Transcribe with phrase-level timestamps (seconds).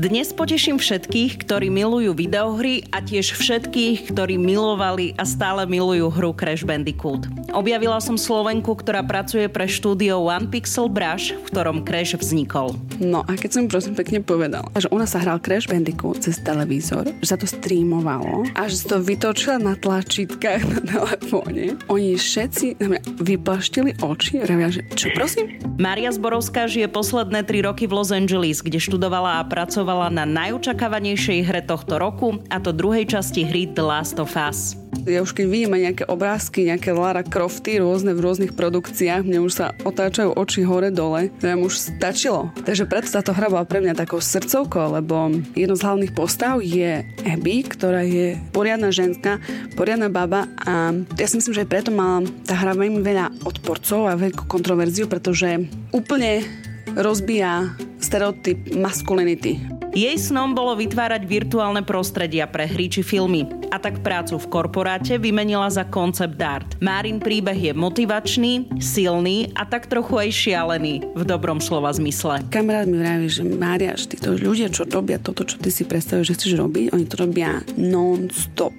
[0.00, 6.32] Dnes poteším všetkých, ktorí milujú videohry a tiež všetkých, ktorí milovali a stále milujú hru
[6.32, 7.28] Crash Bandicoot.
[7.52, 12.80] Objavila som Slovenku, ktorá pracuje pre štúdio One Pixel Brush, v ktorom Crash vznikol.
[12.96, 17.04] No a keď som prosím pekne povedala, že ona sa hral Crash Bandicoot cez televízor,
[17.20, 22.96] že sa to streamovalo a že to vytočila na tlačítkach na telefóne, oni všetci na
[22.96, 25.60] mňa vyplaštili oči a že čo prosím?
[25.76, 30.22] Mária Zborovská žije posledné tri roky v Los Angeles, kde študovala a pracovala pracovala na
[30.22, 34.78] najočakávanejšej hre tohto roku, a to druhej časti hry The Last of Us.
[35.02, 39.50] Ja už keď vidím nejaké obrázky, nejaké Lara Crofty rôzne v rôznych produkciách, mne už
[39.50, 42.54] sa otáčajú oči hore-dole, to už stačilo.
[42.62, 47.02] Takže preto táto hra bola pre mňa takou srdcovkou, lebo jedno z hlavných postav je
[47.26, 49.42] Abby, ktorá je poriadna ženská,
[49.74, 54.14] poriadna baba a ja si myslím, že preto mala tá hra veľmi veľa odporcov a
[54.14, 56.46] veľkú kontroverziu, pretože úplne
[56.94, 59.79] rozbíja stereotyp maskulinity.
[59.90, 63.42] Jej snom bolo vytvárať virtuálne prostredia pre hry či filmy
[63.74, 66.78] a tak prácu v korporáte vymenila za koncept art.
[66.78, 72.38] Márin príbeh je motivačný, silný a tak trochu aj šialený v dobrom slova zmysle.
[72.54, 76.26] Kamarát mi vraví, že Mária, že títo ľudia, čo robia toto, čo ty si predstavuješ,
[76.30, 78.70] že chceš robiť, oni to robia non-stop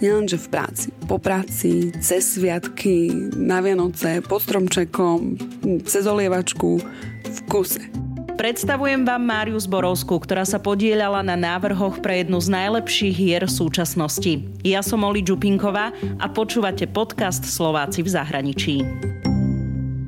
[0.00, 5.36] nielenže v práci, po práci, cez sviatky, na Vianoce, pod stromčekom,
[5.84, 6.80] cez olievačku,
[7.20, 7.99] v kuse.
[8.40, 14.40] Predstavujem vám Máriu Zborovskú, ktorá sa podielala na návrhoch pre jednu z najlepších hier súčasnosti.
[14.64, 18.80] Ja som Oli Čupinková a počúvate podcast Slováci v zahraničí.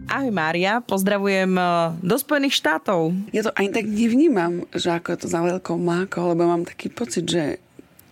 [0.09, 1.69] Ahoj Mária, pozdravujem eh,
[2.01, 3.13] do Spojených štátov.
[3.37, 6.89] Ja to ani tak nevnímam, že ako je to za veľkou mákou, lebo mám taký
[6.89, 7.61] pocit, že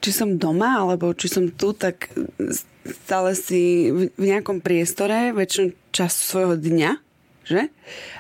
[0.05, 2.13] či som doma, alebo či som tu, tak
[2.85, 7.10] stále si v nejakom priestore väčšinu časť svojho dňa
[7.51, 7.63] že?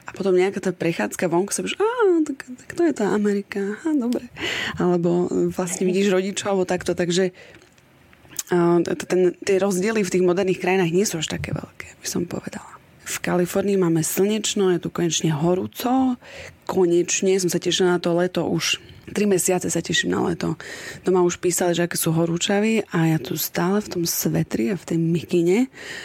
[0.04, 1.88] A potom nejaká tá prechádzka vonku sa už, á,
[2.26, 4.26] tak, tak to je tá Amerika, á, dobre.
[4.76, 7.30] Alebo vlastne vidíš rodičov, alebo takto, takže
[9.06, 12.66] ten, tie rozdiely v tých moderných krajinách nie sú až také veľké, by som povedala.
[13.06, 16.18] V Kalifornii máme slnečno, je tu konečne horúco,
[16.66, 20.54] konečne som sa tešila na to leto už Tri mesiace sa teším na leto.
[21.02, 24.78] Doma už písali, že aké sú horúčaví a ja tu stále v tom svetri a
[24.78, 25.58] v tej mikine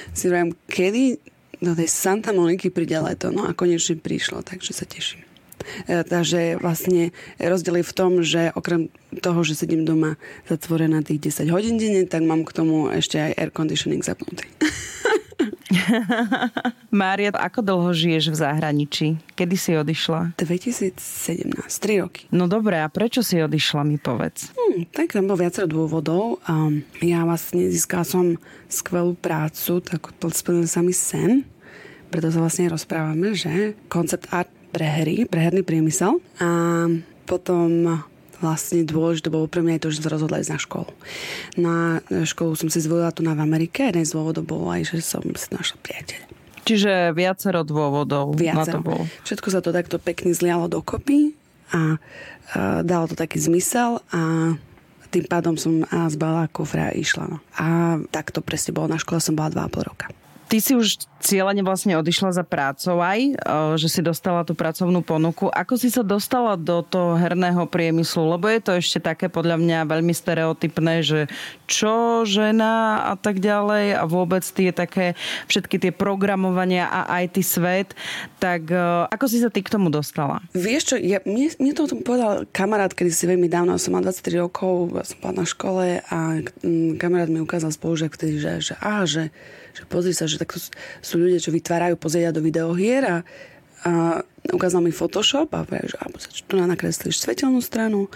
[0.09, 1.21] si vravím, kedy
[1.59, 3.33] do tej Santa Moniky príde leto.
[3.33, 5.24] No a konečne prišlo, takže sa teším.
[5.87, 8.87] E, takže vlastne rozdiel je v tom, že okrem
[9.19, 13.31] toho, že sedím doma zatvorená tých 10 hodín denne, tak mám k tomu ešte aj
[13.37, 14.47] air conditioning zapnutý.
[16.93, 19.07] Mária, ako dlho žiješ v zahraničí?
[19.35, 20.37] Kedy si odišla?
[20.39, 20.95] 2017,
[21.51, 22.21] 3 roky.
[22.31, 24.55] No dobre, a prečo si odišla, mi povedz.
[24.55, 26.39] Hmm, tak tam bolo viacero dôvodov.
[26.47, 28.39] Um, ja vlastne získala som
[28.71, 31.43] skvelú prácu, tak splnil sa mi sen.
[32.09, 36.19] Preto sa vlastne rozprávame, že koncept art pre hry, pre herný priemysel.
[36.43, 36.49] A
[37.23, 38.03] potom
[38.43, 40.91] vlastne dôležité bolo pre mňa aj to, že som sa rozhodla ísť na školu.
[41.55, 41.75] Na
[42.27, 43.87] školu som si zvolila tu na v Amerike.
[43.87, 46.21] Jeden z dôvodov bol aj, že som si našla priateľ.
[46.65, 48.59] Čiže viacero dôvodov viacero.
[48.59, 49.03] na to bolo.
[49.23, 51.37] Všetko sa to takto pekne zlialo dokopy
[51.71, 51.95] a,
[52.51, 54.53] a dalo to taký zmysel a
[55.13, 57.31] tým pádom som a zbala kufra a išla.
[57.31, 57.37] No.
[57.55, 58.91] A tak to presne bolo.
[58.91, 60.11] Na škole som bola 2,5 roka.
[60.45, 63.33] Ty si už cieľane vlastne odišla za prácou aj,
[63.81, 65.49] že si dostala tú pracovnú ponuku.
[65.49, 68.37] Ako si sa dostala do toho herného priemyslu?
[68.37, 71.19] Lebo je to ešte také podľa mňa veľmi stereotypné, že
[71.65, 75.17] čo žena a tak ďalej a vôbec tie také
[75.49, 77.97] všetky tie programovania a ty svet.
[78.37, 78.69] Tak
[79.09, 80.45] ako si sa ty k tomu dostala?
[80.53, 84.45] Vieš čo, ja, mne, mne to povedal kamarát, kedy si veľmi dávno, som mal 23
[84.45, 86.17] rokov, som bola na škole a
[87.01, 89.33] kamarát mi ukázal spolužiak vtedy, že, že, á, že
[89.75, 90.57] že pozri sa, že takto
[91.03, 93.17] sú ľudia, čo vytvárajú pozrieť do videohier a,
[93.83, 93.91] a
[94.55, 96.07] ukázal mi Photoshop a povedal, že a,
[96.47, 98.07] tu na nakreslíš svetelnú stranu,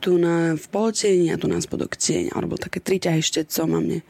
[0.00, 2.32] tu na v polotení a tu na spodok tieň.
[2.32, 4.00] Alebo také tri ťahy štecom a mne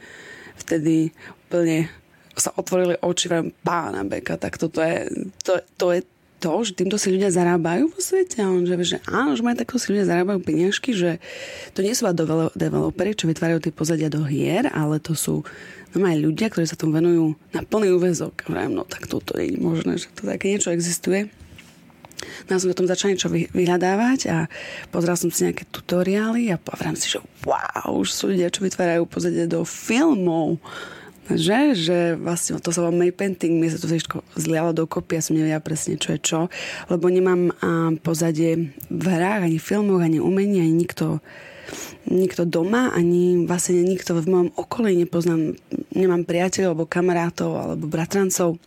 [0.57, 1.11] vtedy
[1.47, 1.91] úplne
[2.37, 5.09] sa otvorili oči, vrem, pána Beka, tak toto je,
[5.41, 6.01] to, to je
[6.37, 8.45] to, že týmto si ľudia zarábajú vo svete.
[8.45, 11.17] A on že, že áno, že majú takto si ľudia zarábajú peniažky, že
[11.73, 12.05] to nie sú
[12.53, 15.41] developery, čo vytvárajú tie pozadia do hier, ale to sú
[15.95, 18.47] aj ľudia, ktorí sa tomu venujú na plný úvezok.
[18.49, 21.31] Vrajím, no tak toto je možné, že to také niečo existuje.
[22.49, 24.37] No som o tom začala niečo vyhľadávať a
[24.89, 29.05] pozrel som si nejaké tutoriály a povedal si, že wow, už sú ľudia, čo vytvárajú
[29.05, 30.57] pozadie do filmov
[31.27, 35.21] že, že vlastne to sa volá May Painting, mi sa to všetko zlialo dokopy, ja
[35.23, 36.39] som nevedela presne, čo je čo,
[36.87, 41.19] lebo nemám a, pozadie v hrách, ani filmoch, ani umení, ani nikto
[42.07, 45.55] nikto doma, ani vlastne nikto v mojom okolí nepoznám,
[45.93, 48.61] nemám priateľov, alebo kamarátov, alebo bratrancov,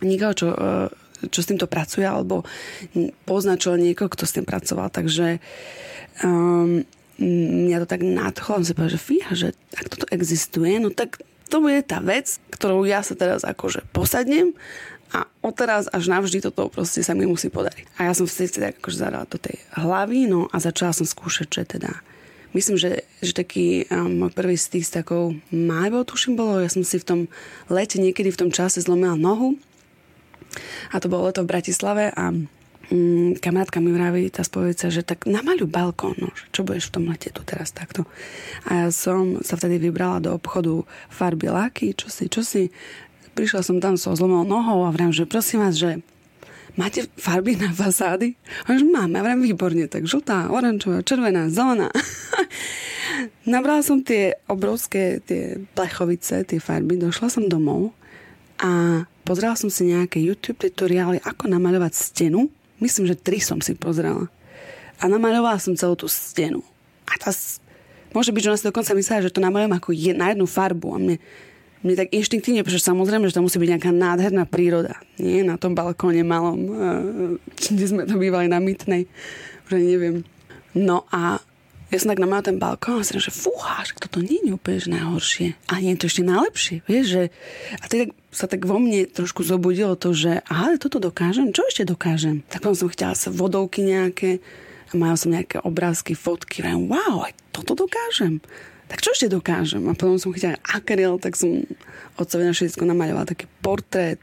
[0.00, 2.46] nikoho, čo, e, čo s týmto pracuje, alebo
[3.28, 4.88] poznačil niekoho, kto s tým pracoval.
[4.88, 5.42] Takže
[6.24, 6.82] um,
[7.20, 11.20] mňa to tak nadchlo, som si povedal, že fíha, že ak toto existuje, no tak
[11.50, 14.54] to bude tá vec, ktorou ja sa teraz akože posadnem
[15.10, 17.98] a odteraz až navždy toto proste sa mi musí podariť.
[17.98, 21.48] A ja som si tak akože zadala do tej hlavy, no a začala som skúšať,
[21.50, 21.90] že teda
[22.50, 26.98] Myslím, že, že taký um, prvý styk s takou májbou, tuším bolo, ja som si
[26.98, 27.20] v tom
[27.70, 29.54] lete niekedy v tom čase zlomila nohu
[30.90, 35.30] a to bolo leto v Bratislave a um, kamarátka mi vraví, tá spovedca, že tak
[35.30, 38.02] namaľu balkón, no, čo budeš v tom lete tu teraz takto.
[38.66, 42.74] A ja som sa vtedy vybrala do obchodu farby laky, čo si, čo si.
[43.38, 46.02] Prišla som tam so zlomou nohou a vrám, že prosím vás, že
[46.80, 48.32] máte farby na fasády?
[48.64, 51.92] A už máme, ja výborne, tak žltá, oranžová, červená, zelená.
[53.44, 57.92] Nabrala som tie obrovské tie plechovice, tie farby, došla som domov
[58.56, 62.48] a pozrela som si nejaké YouTube tutoriály, ako namaľovať stenu.
[62.80, 64.32] Myslím, že tri som si pozrela.
[65.00, 66.64] A namaľovala som celú tú stenu.
[67.04, 67.28] A tá,
[68.16, 70.88] môže byť, že ona si dokonca myslela, že to namaľujem ako je, na jednu farbu.
[70.96, 71.16] A mne,
[71.80, 75.00] mne tak inštinktívne, pretože samozrejme, že to musí byť nejaká nádherná príroda.
[75.16, 79.08] Nie na tom balkóne malom, eh, kde sme to bývali na Mytnej,
[79.68, 80.22] že neviem.
[80.76, 81.40] No a
[81.90, 84.78] ja som tak namal ten balkón a som že fúha, že toto nie je úplne
[84.94, 85.58] najhoršie.
[85.74, 86.76] A nie je to ešte najlepšie.
[86.86, 87.22] Vieš, že...
[87.82, 91.82] A tak sa tak vo mne trošku zobudilo to, že aha, toto dokážem, čo ešte
[91.82, 92.46] dokážem?
[92.46, 94.38] Tak potom som chcela sa vodovky nejaké
[94.90, 96.62] a mala som nejaké obrázky, fotky.
[96.62, 98.38] A wow, aj toto dokážem
[98.90, 99.86] tak čo ešte dokážem?
[99.86, 101.62] A potom som chytila akryl, tak som
[102.18, 104.18] otcovi na všetko namaľovala taký portrét.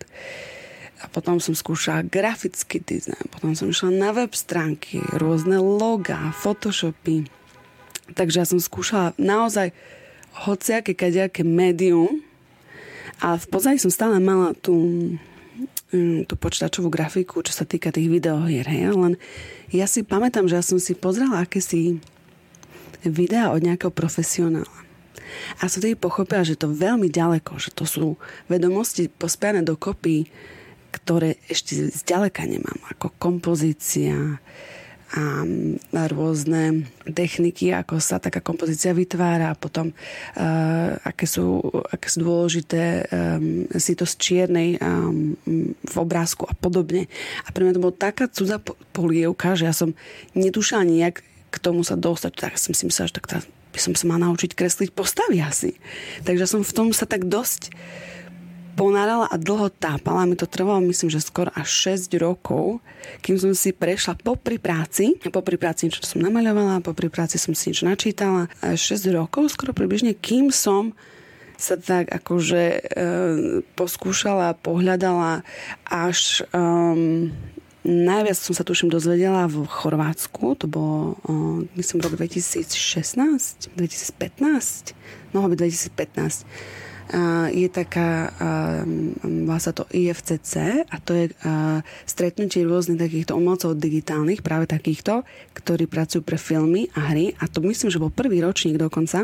[1.00, 3.32] A potom som skúšala grafický dizajn.
[3.32, 7.32] Potom som išla na web stránky, rôzne logá, photoshopy.
[8.12, 9.72] Takže ja som skúšala naozaj
[10.44, 12.20] hociaké, kadejaké médium.
[13.24, 14.76] A v pozadí som stále mala tú,
[15.96, 18.68] mm, tú počítačovú grafiku, čo sa týka tých videohier.
[18.68, 18.94] Hej?
[18.94, 19.16] Len
[19.72, 22.04] ja si pamätám, že ja som si pozrela akési
[23.06, 24.78] videa od nejakého profesionála.
[25.60, 28.16] A som tedy pochopila, že to veľmi ďaleko, že to sú
[28.48, 30.30] vedomosti pospiané dokopy,
[30.96, 34.40] ktoré ešte zďaleka nemám, ako kompozícia,
[35.16, 42.28] a rôzne techniky, ako sa taká kompozícia vytvára a potom uh, aké, sú, aké sú
[42.28, 45.40] dôležité um, si to z čiernej um,
[45.80, 47.08] v obrázku a podobne.
[47.48, 48.60] A pre mňa to bola taká cudzá
[48.92, 49.96] polievka, že ja som
[50.36, 53.94] netušila nejak k tomu sa dostať, tak som si myslela, že tak teraz by som
[53.94, 55.78] sa mala naučiť kresliť postavy asi.
[56.26, 57.70] Takže som v tom sa tak dosť
[58.78, 60.30] ponárala a dlho tápala.
[60.30, 62.78] Mi to trvalo, myslím, že skoro až 6 rokov,
[63.26, 65.18] kým som si prešla popri práci.
[65.34, 68.54] Popri práci niečo som namaľovala, popri práci som si niečo načítala.
[68.62, 70.94] A 6 rokov, skoro približne, kým som
[71.58, 72.80] sa tak akože e,
[73.74, 75.42] poskúšala, pohľadala
[75.90, 77.34] až um,
[77.88, 81.16] Najviac som sa tuším dozvedela v Chorvátsku, to bolo,
[81.80, 82.68] myslím, rok 2016,
[83.80, 84.92] 2015,
[85.32, 86.44] mohlo byť 2015
[87.56, 88.36] je taká,
[89.24, 91.26] volá sa to IFCC a to je
[92.04, 95.24] stretnutie rôznych takýchto umelcov digitálnych, práve takýchto,
[95.56, 99.24] ktorí pracujú pre filmy a hry a to myslím, že bol prvý ročník dokonca.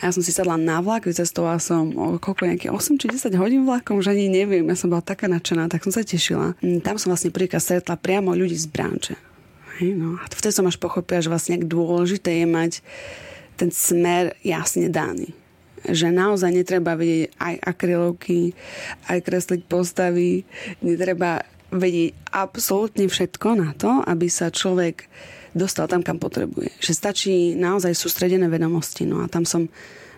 [0.00, 3.68] A ja som si sadla na vlak, vycestovala som koľko nejaké 8 či 10 hodín
[3.68, 6.56] vlakom, že ani neviem, ja som bola taká nadšená, tak som sa tešila.
[6.64, 9.14] Mm, tam som vlastne prvýkrát stretla priamo ľudí z branče.
[9.78, 10.16] Hej, no.
[10.16, 12.72] A vtedy som až pochopila, že vlastne dôležité je mať
[13.60, 15.36] ten smer jasne daný
[15.88, 18.54] že naozaj netreba vedieť aj akrylovky,
[19.10, 20.46] aj kresliť postavy,
[20.82, 25.08] netreba vedieť absolútne všetko na to, aby sa človek
[25.56, 26.72] dostal tam, kam potrebuje.
[26.80, 29.08] Že stačí naozaj sústredené vedomosti.
[29.08, 29.68] No a tam som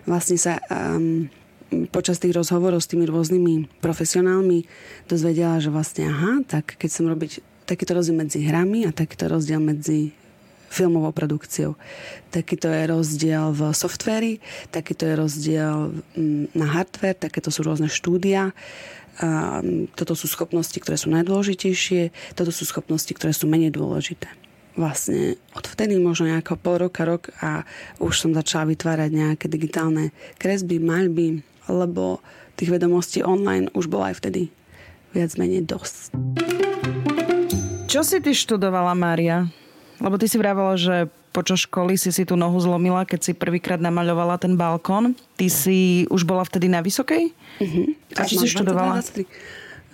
[0.07, 1.27] vlastne sa um,
[1.91, 4.67] počas tých rozhovorov s tými rôznymi profesionálmi
[5.07, 9.59] dozvedela, že vlastne aha, tak keď som robiť takýto rozdiel medzi hrami a takýto rozdiel
[9.59, 10.13] medzi
[10.75, 11.79] filmovou produkciou.
[12.35, 14.43] Takýto je rozdiel v softvéri,
[14.75, 15.75] takýto je rozdiel
[16.19, 18.51] mm, na hardware, takéto sú rôzne štúdia.
[19.23, 24.27] Mm, toto sú schopnosti, ktoré sú najdôležitejšie, toto sú schopnosti, ktoré sú menej dôležité.
[24.75, 27.63] Vlastne odvtedy možno nejako pol roka, rok a
[28.03, 31.39] už som začala vytvárať nejaké digitálne kresby, maľby,
[31.71, 32.19] lebo
[32.59, 34.51] tých vedomostí online už bolo aj vtedy
[35.15, 36.11] viac menej dosť.
[37.87, 39.47] Čo si ty študovala, Mária?
[39.99, 43.83] Lebo ty si vravela, že počas školy si si tú nohu zlomila, keď si prvýkrát
[43.83, 45.19] namaľovala ten balkón.
[45.35, 47.35] Ty si už bola vtedy na Vysokej?
[47.59, 47.91] Uh-huh.
[48.15, 49.03] A čo si študovala?
[49.03, 49.27] 22,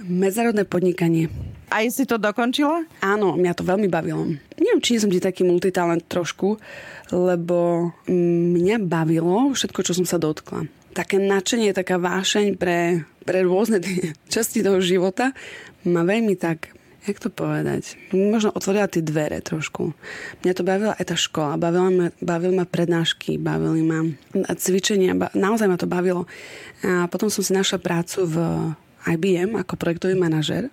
[0.01, 1.29] Medzárodné podnikanie.
[1.69, 2.89] Aj si to dokončila?
[3.05, 4.25] Áno, mňa to veľmi bavilo.
[4.57, 6.57] Neviem, či som ti taký multitalent trošku,
[7.13, 10.65] lebo mňa bavilo všetko, čo som sa dotkla.
[10.97, 13.77] Také nadšenie, taká vášeň pre, pre rôzne
[14.33, 15.37] časti toho života
[15.85, 19.97] ma veľmi tak jak to povedať, možno otvorila tie dvere trošku.
[20.45, 24.05] Mňa to bavila aj tá škola, bavila ma, bavili ma prednášky, bavili ma
[24.53, 26.29] cvičenia, ba, naozaj ma to bavilo.
[26.85, 28.37] A potom som si našla prácu v
[29.17, 30.69] IBM ako projektový manažer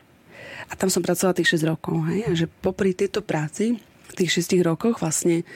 [0.69, 1.97] a tam som pracovala tých 6 rokov.
[2.13, 2.21] Hej?
[2.29, 5.49] A že popri tejto práci, v tých 6 rokoch vlastne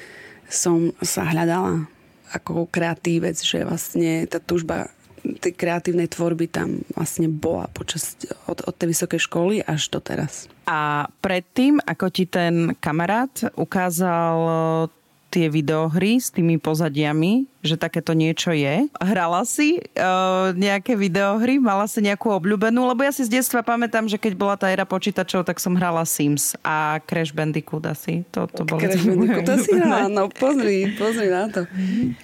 [0.49, 1.85] som sa hľadala
[2.33, 4.89] ako kreatívec, že vlastne tá túžba
[5.23, 8.19] tej kreatívnej tvorby tam vlastne bola počas,
[8.51, 10.51] od, od tej vysokej školy až do teraz.
[10.67, 14.39] A predtým, ako ti ten kamarát ukázal
[15.33, 18.85] tie videohry s tými pozadiami, že takéto niečo je.
[19.01, 21.57] Hrala si uh, nejaké videohry?
[21.57, 22.85] Mala si nejakú obľúbenú?
[22.85, 26.05] Lebo ja si z detstva pamätám, že keď bola tá era počítačov, tak som hrala
[26.05, 28.29] Sims a Crash Bandicoot asi.
[28.37, 31.65] To, to bolo Crash Bandicoot si hrala, no pozri, pozri na to.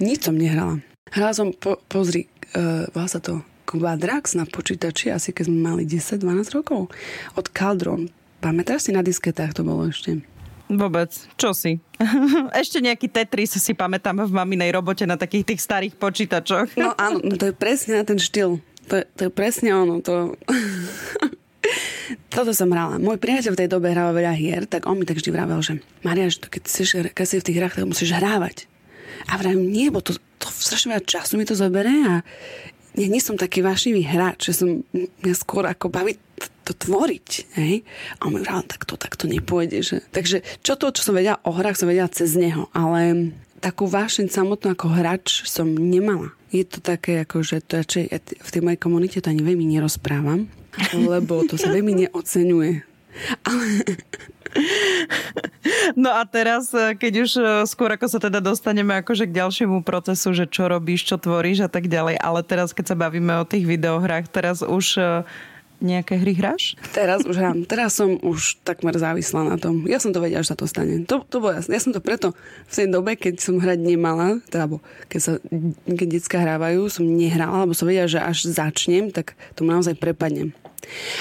[0.04, 0.76] Nič som nehrala.
[1.08, 5.82] Hrala som, po, pozri, uh, volá sa to Quadrax na počítači, asi keď sme mali
[5.84, 6.88] 10-12 rokov.
[7.36, 8.08] Od Caldron.
[8.40, 10.24] Pamätáš si na disketách to bolo ešte?
[10.68, 11.08] Vôbec.
[11.40, 11.80] Čo si?
[12.62, 16.76] Ešte nejaký Tetris si pamätám v maminej robote na takých tých starých počítačoch.
[16.76, 18.60] No áno, no to je presne na ten štýl.
[18.92, 20.04] To je, to je presne ono.
[20.04, 20.36] To...
[22.36, 23.00] Toto som hrala.
[23.00, 25.80] Môj priateľ v tej dobe hral veľa hier, tak on mi tak vždy vravel, že
[26.04, 28.68] Maria, že to keď, si, keď si v tých hrách, tak musíš hrávať.
[29.32, 32.14] A vravím, nie, bo to, to strašne veľa času mi to zoberie a
[32.98, 36.18] ja nie som taký vášnivý hráč, že som mňa skôr ako baví
[36.66, 37.28] to tvoriť.
[37.56, 37.86] Hej?
[38.18, 39.78] A on mi vral, tak to, tak to nepôjde.
[39.80, 39.96] Že...
[40.10, 42.66] Takže čo to, čo som vedela o hrách, som vedela cez neho.
[42.74, 46.34] Ale takú vášeň samotnú ako hráč som nemala.
[46.50, 49.68] Je to také, ako, že to radšej, ja v tej mojej komunite to ani veľmi
[49.68, 50.48] nerozprávam,
[50.96, 52.84] lebo to sa veľmi neocenuje.
[53.44, 53.66] Ale...
[55.96, 60.32] No a teraz, keď už e, skôr ako sa teda dostaneme akože k ďalšiemu procesu,
[60.32, 63.68] že čo robíš, čo tvoríš a tak ďalej, ale teraz, keď sa bavíme o tých
[63.68, 65.02] videohrách, teraz už e,
[65.78, 66.74] nejaké hry hráš?
[66.90, 67.62] Teraz už hrám.
[67.66, 69.86] Teraz som už takmer závislá na tom.
[69.86, 71.06] Ja som to vedela, že sa to stane.
[71.06, 71.78] To, to bolo jasné.
[71.78, 72.34] Ja som to preto
[72.66, 74.66] v tej dobe, keď som hrať nemala, teda
[75.06, 75.32] keď, sa,
[75.86, 80.50] keď detská hrávajú, som nehrala, lebo som vedela, že až začnem, tak to naozaj prepadnem.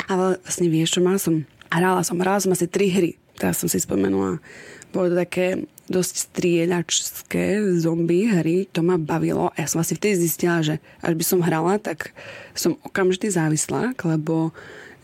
[0.10, 1.46] Ale vlastne vieš, čo mal som?
[1.68, 3.12] Hrála som, hrála som asi tri hry.
[3.38, 4.42] Teraz som si spomenula.
[4.90, 10.20] Bolo to také dosť strieľačské zombie hry, to ma bavilo a ja som asi vtedy
[10.20, 12.12] zistila, že až by som hrala, tak
[12.52, 14.52] som okamžite závislá, lebo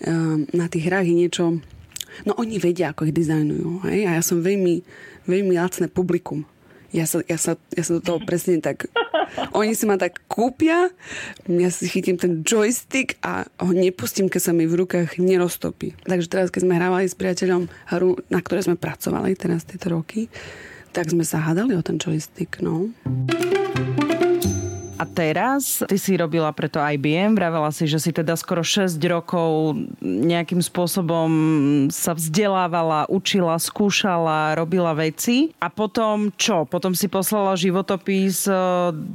[0.03, 1.43] um, na tých hrách je niečo
[2.27, 3.99] no oni vedia, ako ich dizajnujú hej?
[4.05, 4.83] a ja som veľmi,
[5.25, 6.43] veľmi lacné publikum
[6.93, 8.87] ja sa, ja, sa, ja sa do toho presne tak...
[9.57, 10.93] Oni si ma tak kúpia,
[11.49, 15.97] ja si chytím ten joystick a ho nepustím, keď sa mi v rukách neroztopí.
[16.05, 17.65] Takže teraz, keď sme hrávali s priateľom
[17.97, 20.29] hru, na ktorej sme pracovali teraz tieto roky,
[20.93, 22.93] tak sme sa hádali o ten joystick, no.
[25.03, 29.75] A teraz ty si robila preto IBM, vravela si, že si teda skoro 6 rokov
[29.99, 31.27] nejakým spôsobom
[31.91, 35.51] sa vzdelávala, učila, skúšala, robila veci.
[35.59, 36.63] A potom čo?
[36.63, 38.55] Potom si poslala životopis e,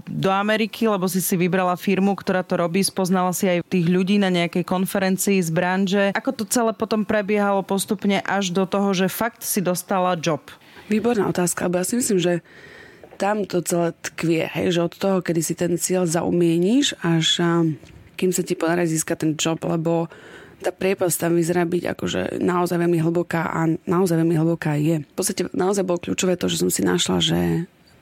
[0.05, 4.21] do Ameriky, lebo si si vybrala firmu, ktorá to robí, spoznala si aj tých ľudí
[4.21, 6.05] na nejakej konferencii z branže.
[6.13, 10.45] Ako to celé potom prebiehalo postupne až do toho, že fakt si dostala job?
[10.93, 12.33] Výborná otázka, lebo ja si myslím, že
[13.19, 17.43] tam to celé tkvie, hej, že od toho, kedy si ten cieľ zaumieníš, až
[18.15, 20.07] kým sa ti podarí získať ten job, lebo
[20.59, 25.07] tá priepasť tam vyzerá byť akože naozaj veľmi hlboká a naozaj veľmi hlboká je.
[25.07, 27.41] V podstate naozaj bolo kľúčové to, že som si našla, že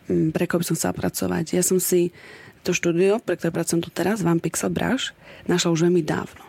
[0.08, 1.52] pre koho by som chcela pracovať.
[1.52, 2.16] Ja som si
[2.64, 5.12] to štúdio, pre ktoré pracujem tu teraz, Van Pixel Brush,
[5.44, 6.44] našla už veľmi dávno.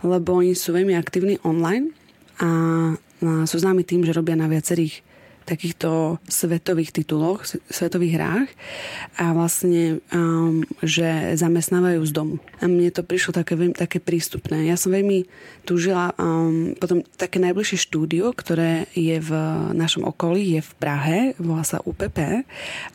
[0.00, 1.92] Lebo oni sú veľmi aktívni online
[2.40, 2.48] a
[3.20, 5.04] sú známi tým, že robia na viacerých
[5.44, 8.48] takýchto svetových tituloch, svetových hrách
[9.18, 12.36] a vlastne, um, že zamestnávajú z domu.
[12.62, 14.68] A mne to prišlo také, také prístupné.
[14.68, 15.26] Ja som veľmi
[15.66, 19.30] túžila um, potom také najbližšie štúdio, ktoré je v
[19.74, 22.46] našom okolí, je v Prahe, volá sa UPP,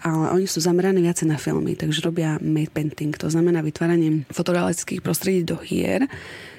[0.01, 5.03] ale oni sú zameraní viacej na filmy, takže robia made painting, to znamená vytváranie fotorealistických
[5.03, 6.07] prostredí do hier,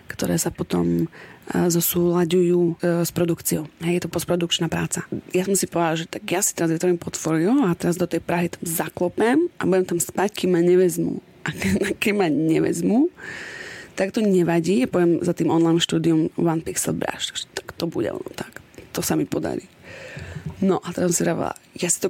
[0.07, 1.11] ktoré sa potom
[1.55, 2.75] zosúľaďujú e,
[3.07, 3.71] s produkciou.
[3.87, 5.07] Hej, je to postprodukčná práca.
[5.31, 8.19] Ja som si povedala, že tak ja si teraz vytvorím portfólio a teraz do tej
[8.19, 11.23] Prahy tam zaklopem a budem tam spať, kým ma nevezmú.
[11.47, 11.55] A
[12.03, 13.15] keď ma nevezmú,
[13.95, 14.83] tak to nevadí.
[14.83, 17.47] Ja poviem za tým online štúdium One Pixel Brush.
[17.55, 18.59] Tak to bude ono tak.
[18.93, 19.71] To sa mi podarí.
[20.59, 22.09] No a teraz som si rával, ja si to,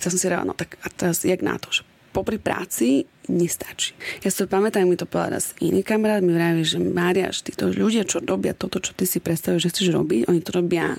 [0.00, 3.92] ja som si rával, no tak a teraz jak na to, že popri práci nestačí.
[4.24, 7.68] Ja si to pamätám, mi to povedal raz iný kamarát, mi vraví, že Mária, títo
[7.68, 10.96] ľudia, čo robia toto, čo ty si predstavuješ, že chceš robiť, oni to robia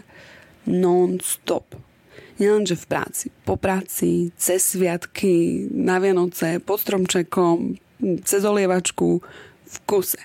[0.69, 1.73] non-stop.
[2.39, 7.75] Nielenže v práci, po práci, cez sviatky, na Vianoce, pod stromčekom,
[8.23, 9.19] cez olievačku,
[9.69, 10.23] v kuse.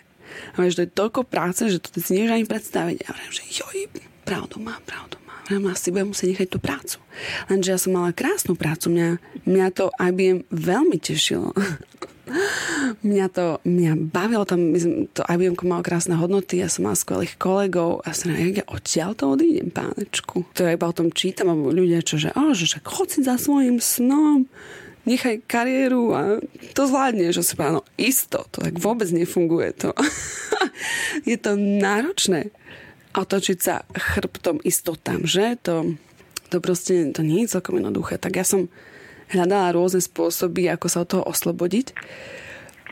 [0.54, 2.98] A vieš, to je toľko práce, že to ty si nevieš ani predstaviť.
[3.06, 3.90] A vrem, že joj,
[4.22, 5.70] pravdu má, pravdu má.
[5.70, 6.96] Ja asi budem musieť nechať tú prácu.
[7.52, 8.88] Lenže ja som mala krásnu prácu.
[8.92, 9.08] Mňa,
[9.44, 11.52] mňa to IBM veľmi tešilo.
[13.04, 14.72] mňa to, mňa bavilo tam,
[15.12, 19.36] to IBM malo krásne hodnoty, ja som mala skvelých kolegov a som ja odtiaľ to
[19.36, 20.48] odídem, pánečku.
[20.56, 23.20] To ja iba o tom čítam, alebo ľudia, čo že, oh, že však chod si
[23.20, 24.48] za svojim snom,
[25.04, 26.20] nechaj kariéru a
[26.72, 29.92] to zvládne, že si no isto, to tak vôbec nefunguje to.
[31.28, 32.48] je to náročné
[33.14, 35.56] otočiť sa chrbtom istotám, že?
[35.64, 35.94] To,
[36.50, 38.18] to proste to nie je celkom jednoduché.
[38.18, 38.66] Tak ja som
[39.30, 41.94] hľadala rôzne spôsoby, ako sa od toho oslobodiť.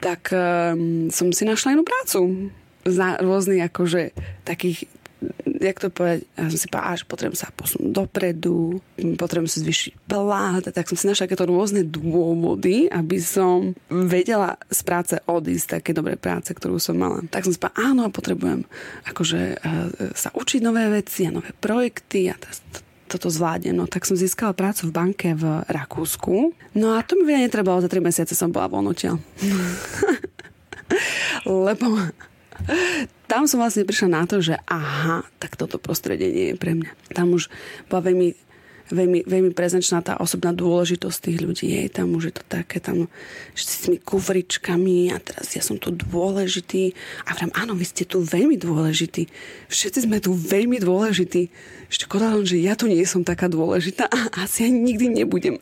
[0.03, 2.51] Tak um, som si našla inú prácu.
[2.83, 4.11] Za rôznych akože
[4.43, 4.91] takých
[5.63, 8.83] jak to povedať, ja som si povedala, že potrebujem sa posunúť dopredu,
[9.19, 14.81] potrebujem si zvyšiť plat, tak som si našla takéto rôzne dôvody, aby som vedela z
[14.83, 17.23] práce odísť, také dobré práce, ktorú som mala.
[17.31, 18.67] Tak som si povedala, áno, potrebujem
[19.07, 19.57] akože e,
[20.13, 22.37] sa učiť nové veci a nové projekty a
[23.13, 23.77] toto zvládnem.
[23.77, 26.57] No tak som získala prácu v banke v Rakúsku.
[26.73, 29.21] No a to mi veľa netrebalo, za 3 mesiace som bola voľnotiaľ.
[31.69, 31.87] Lebo
[33.27, 36.91] tam som vlastne prišla na to, že aha, tak toto prostredie nie je pre mňa.
[37.17, 37.49] Tam už
[37.89, 38.37] bola veľmi,
[38.93, 41.67] veľmi, veľmi prezenčná tá osobná dôležitosť tých ľudí.
[41.73, 43.09] Je tam už je to také, tam
[43.57, 46.93] že s tými kufričkami a teraz ja som tu dôležitý.
[47.25, 49.33] A vrám, áno, vy ste tu veľmi dôležití.
[49.73, 51.49] Všetci sme tu veľmi dôležití.
[51.89, 55.57] Škoda len, že ja tu nie som taká dôležitá a asi ani nikdy nebudem.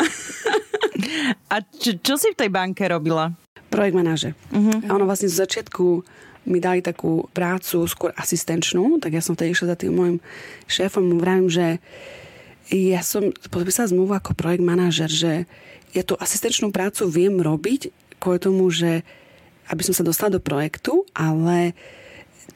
[1.50, 3.32] A čo, čo si v tej banke robila?
[3.70, 4.32] Projekt manažer.
[4.50, 4.82] Uh-huh.
[4.86, 6.02] A ono vlastne z začiatku
[6.48, 10.16] mi dali takú prácu skôr asistenčnú, tak ja som vtedy išla za tým môjim
[10.70, 11.66] šéfom, mu vravím, že
[12.70, 15.44] ja som podpísala zmluvu ako projekt manažer, že
[15.90, 17.90] ja tú asistenčnú prácu viem robiť
[18.22, 19.02] kvôli tomu, že
[19.70, 21.74] aby som sa dostala do projektu, ale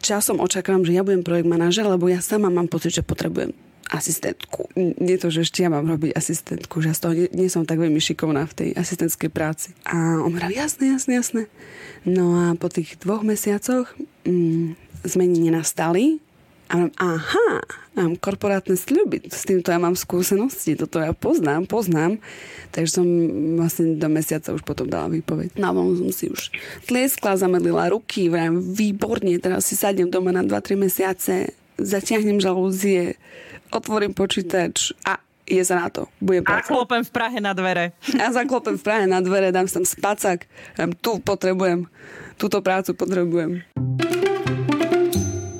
[0.03, 4.71] časom očakávam, že ja budem projekt manažer, lebo ja sama mám pocit, že potrebujem asistentku.
[4.77, 7.69] Nie to, že ešte ja mám robiť asistentku, že ja z toho nie, nie som
[7.69, 9.77] tak veľmi šikovná v tej asistentskej práci.
[9.85, 11.43] A on hovorí, jasné, jasné, jasné.
[12.05, 13.93] No a po tých dvoch mesiacoch
[14.25, 16.21] mm, zmeny nenastali.
[16.73, 17.61] A mám, aha,
[17.93, 22.17] mám korporátne sľuby, s týmto ja mám skúsenosti, toto ja poznám, poznám.
[22.73, 23.07] Takže som
[23.61, 25.61] vlastne do mesiaca už potom dala výpoveď.
[25.61, 26.51] No som si už
[26.89, 33.21] tlieskla, zamedlila ruky, vrajím, výborne, teraz si sadnem doma na 2-3 mesiace, zatiahnem žalúzie,
[33.75, 36.09] otvorím počítač a je za na to.
[36.23, 37.93] Budem a klopem v Prahe na dvere.
[38.23, 40.49] A zaklopem v Prahe na dvere, dám tam spacak.
[40.79, 41.85] Dám, tu potrebujem.
[42.41, 43.61] Túto prácu potrebujem.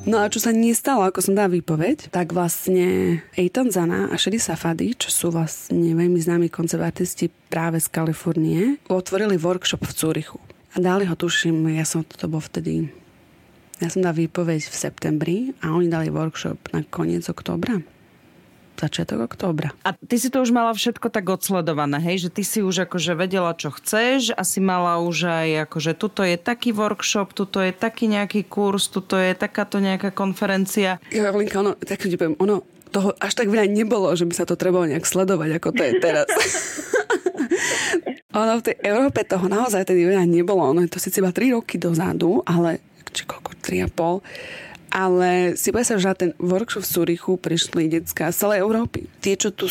[0.05, 4.37] No a čo sa nestalo, ako som dala výpoveď, tak vlastne Eitan Zana a Shady
[4.37, 10.39] Safady, čo sú vlastne veľmi známi koncertartisti práve z Kalifornie, otvorili workshop v Cúrichu.
[10.77, 12.93] A dali ho, tuším, ja som to bol vtedy
[13.83, 17.83] ja som dala výpoveď v septembri a oni dali workshop na koniec oktobra
[18.79, 19.71] začiatok októbra.
[19.87, 22.27] A ty si to už mala všetko tak odsledované, hej?
[22.27, 26.27] Že ty si už akože vedela, čo chceš a si mala už aj akože tuto
[26.27, 30.99] je taký workshop, tuto je taký nejaký kurz, tuto je takáto nejaká konferencia.
[31.15, 34.47] Ja, Linka, ono, tak ti poviem, ono toho až tak veľa nebolo, že by sa
[34.47, 36.31] to trebalo nejak sledovať, ako to je teraz.
[38.39, 40.63] ono v tej Európe toho naozaj tedy veľa nebolo.
[40.71, 42.79] Ono je to síce iba 3 roky dozadu, ale
[43.11, 48.47] či koľko, 3,5 ale si sa, že na ten workshop v Zurichu prišli detská z
[48.47, 49.11] celej Európy.
[49.19, 49.67] Tie, čo tu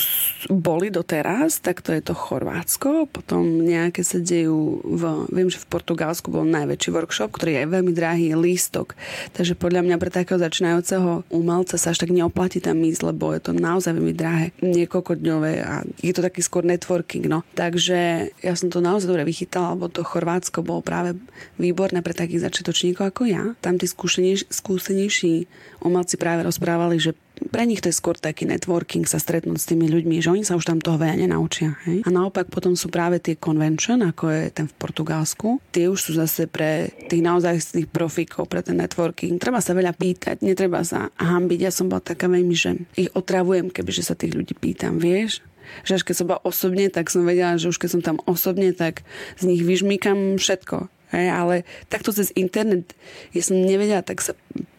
[0.52, 5.72] boli doteraz, tak to je to Chorvátsko, potom nejaké sa dejú v, viem, že v
[5.72, 9.00] Portugalsku bol najväčší workshop, ktorý je veľmi drahý lístok.
[9.32, 13.42] Takže podľa mňa pre takého začínajúceho umelca sa až tak neoplatí tam ísť, lebo je
[13.48, 17.32] to naozaj veľmi drahé, niekoľkodňové a je to taký skôr networking.
[17.32, 17.48] No.
[17.56, 21.16] Takže ja som to naozaj dobre vychytala, lebo to Chorvátsko bolo práve
[21.56, 23.56] výborné pre takých začiatočníkov ako ja.
[23.64, 25.46] Tam tí skúsenejší starší
[25.86, 27.14] umelci práve rozprávali, že
[27.54, 30.58] pre nich to je skôr taký networking, sa stretnúť s tými ľuďmi, že oni sa
[30.58, 31.78] už tam toho veľa nenaučia.
[31.86, 32.02] Hej?
[32.02, 35.62] A naopak potom sú práve tie convention, ako je ten v Portugalsku.
[35.70, 39.38] Tie už sú zase pre tých naozaj tých profíkov, pre ten networking.
[39.38, 41.60] Treba sa veľa pýtať, netreba sa hambiť.
[41.62, 45.46] Ja som bola taká veľmi, že ich otravujem, kebyže sa tých ľudí pýtam, vieš?
[45.88, 48.76] že až keď som bola osobne, tak som vedela, že už keď som tam osobne,
[48.76, 49.02] tak
[49.40, 50.92] z nich vyžmýkam všetko.
[51.14, 51.56] Hej, ale
[51.94, 52.98] takto cez internet
[53.38, 54.34] ja som nevedela tak sa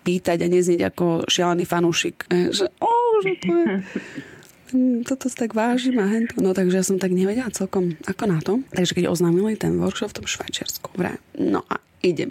[0.05, 2.29] pýtať a neznieť ako šialený fanúšik.
[2.29, 2.93] Hej, že, ó,
[3.25, 3.67] že to je...
[5.07, 6.35] Toto si tak vážim a hento.
[6.43, 8.59] No takže ja som tak nevedela celkom ako na to.
[8.75, 12.31] Takže keď oznámili ten workshop v tom Švajčiarsku, vraj, no a idem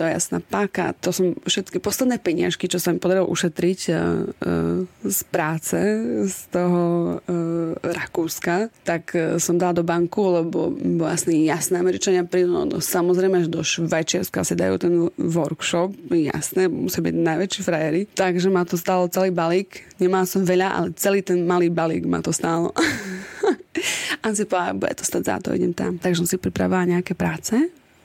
[0.00, 0.96] to je jasná páka.
[1.04, 5.76] To som všetky posledné peniažky, čo sa mi podarilo ušetriť uh, uh, z práce,
[6.24, 6.82] z toho
[7.20, 10.72] uh, Rakúska, tak uh, som dala do banku, lebo
[11.04, 16.72] jasný, jasné, Američania prídu, no, no, samozrejme, že do Švajčiarska si dajú ten workshop, jasné,
[16.72, 18.08] musí byť najväčší frajeri.
[18.16, 19.84] Takže ma to stalo celý balík.
[20.00, 22.72] Nemala som veľa, ale celý ten malý balík ma to stálo.
[24.24, 26.00] A si povedala, bude to stať za to, idem tam.
[26.00, 27.56] Takže som si pripravila nejaké práce,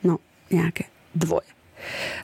[0.04, 0.20] no,
[0.52, 1.56] nejaké dvoje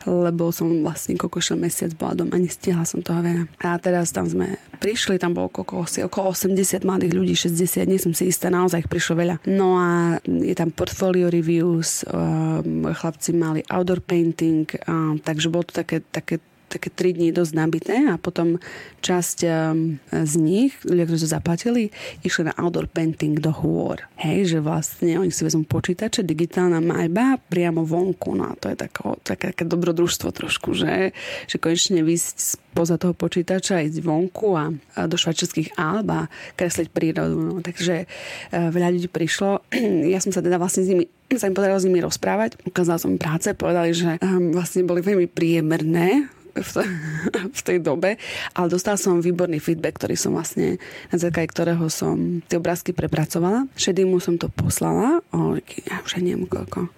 [0.06, 3.46] lebo som vlastne koľko mesiac bola doma, nestihla som toho veľa.
[3.62, 8.14] A teraz tam sme prišli, tam bolo koľko, okolo 80 mladých ľudí, 60, nie som
[8.16, 9.36] si istá, naozaj ich prišlo veľa.
[9.50, 15.86] No a je tam portfolio reviews, um, chlapci mali outdoor painting, um, takže bolo to
[15.86, 18.56] také, také také 3 dní dosť nabité a potom
[19.04, 21.84] časť um, z nich, ľudia, ktorí to zaplatili,
[22.24, 24.00] išli na outdoor painting do hôr.
[24.16, 28.38] Hej, že vlastne oni si vezmú počítače, digitálna maľba priamo vonku.
[28.40, 31.12] No a to je tako, také, také dobrodružstvo trošku, že,
[31.52, 32.36] že konečne vysť
[32.72, 36.22] spoza toho počítača, ísť vonku a, a do švajčiarských Alb a
[36.56, 37.36] kresliť prírodu.
[37.36, 37.60] No.
[37.60, 39.68] Takže uh, veľa ľudí prišlo.
[40.14, 42.60] ja som sa teda vlastne s nimi sa im podarilo s nimi rozprávať.
[42.68, 46.74] Ukázala som práce, povedali, že um, vlastne boli veľmi priemerné v,
[47.58, 48.16] v tej dobe,
[48.56, 50.78] ale dostal som výborný feedback, ktorý som vlastne,
[51.10, 53.68] na základe ktorého som tie obrázky prepracovala.
[53.76, 56.92] Šedýmu som to poslala, o, ja už neviem koľko,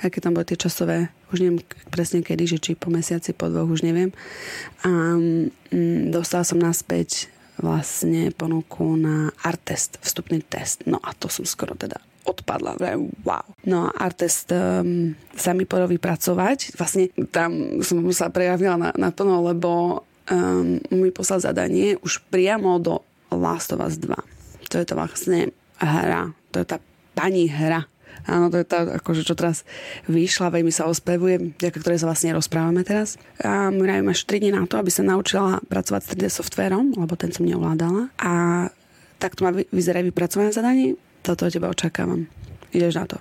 [0.00, 1.60] aké tam boli tie časové, už neviem
[1.92, 4.12] presne kedy, že či po mesiaci, po dvoch, už neviem.
[4.84, 10.86] A mm, dostal som naspäť vlastne ponuku na art test, vstupný test.
[10.86, 12.76] No a to som skoro teda odpadla.
[13.24, 13.46] Wow.
[13.64, 16.74] No a Artest um, sa mi podarí pracovať.
[16.76, 22.78] Vlastne tam som sa prejavila na, na plno, lebo um, mi poslal zadanie už priamo
[22.80, 23.00] do
[23.32, 24.12] Last of Us 2.
[24.68, 26.32] To je to vlastne hra.
[26.52, 26.76] To je tá
[27.16, 27.88] pani hra.
[28.28, 29.64] Áno, to je tá, akože čo teraz
[30.10, 33.16] vyšla, veľmi sa ospevuje, vďaka ktorej sa vlastne rozprávame teraz.
[33.40, 37.14] A Mirajú máš 3 dní na to, aby sa naučila pracovať s 3D softverom, lebo
[37.16, 38.12] ten som neovládala.
[38.20, 38.32] A
[39.16, 42.26] takto má vyzerať vypracované zadanie toto od teba očakávam.
[42.72, 43.18] Ideš na to.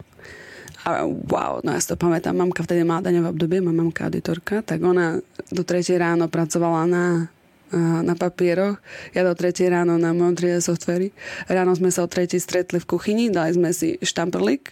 [0.87, 4.63] A wow, no ja si to pamätám, mamka vtedy mala daňové obdobie, má mamka auditorka,
[4.63, 5.19] tak ona
[5.51, 7.05] do 3 ráno pracovala na
[7.75, 8.79] na papieroch,
[9.11, 11.11] ja do 3 ráno na mojom 3D softveri.
[11.51, 14.71] Ráno sme sa o 3 stretli v kuchyni, dali sme si štamperlik,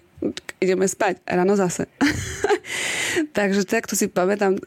[0.63, 1.91] ideme spať, ráno zase.
[3.37, 4.63] Takže takto si pamätám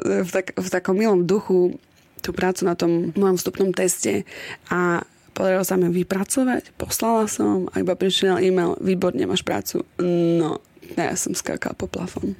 [0.00, 1.76] v, tak, v takom milom duchu
[2.24, 4.24] tú prácu na tom mojom vstupnom teste
[4.72, 5.04] a
[5.38, 9.86] Podarilo sa mi vypracovať, poslala som a iba prišiel e-mail, výborne máš prácu.
[10.02, 10.58] No,
[10.98, 12.34] ja som skákala po plafón.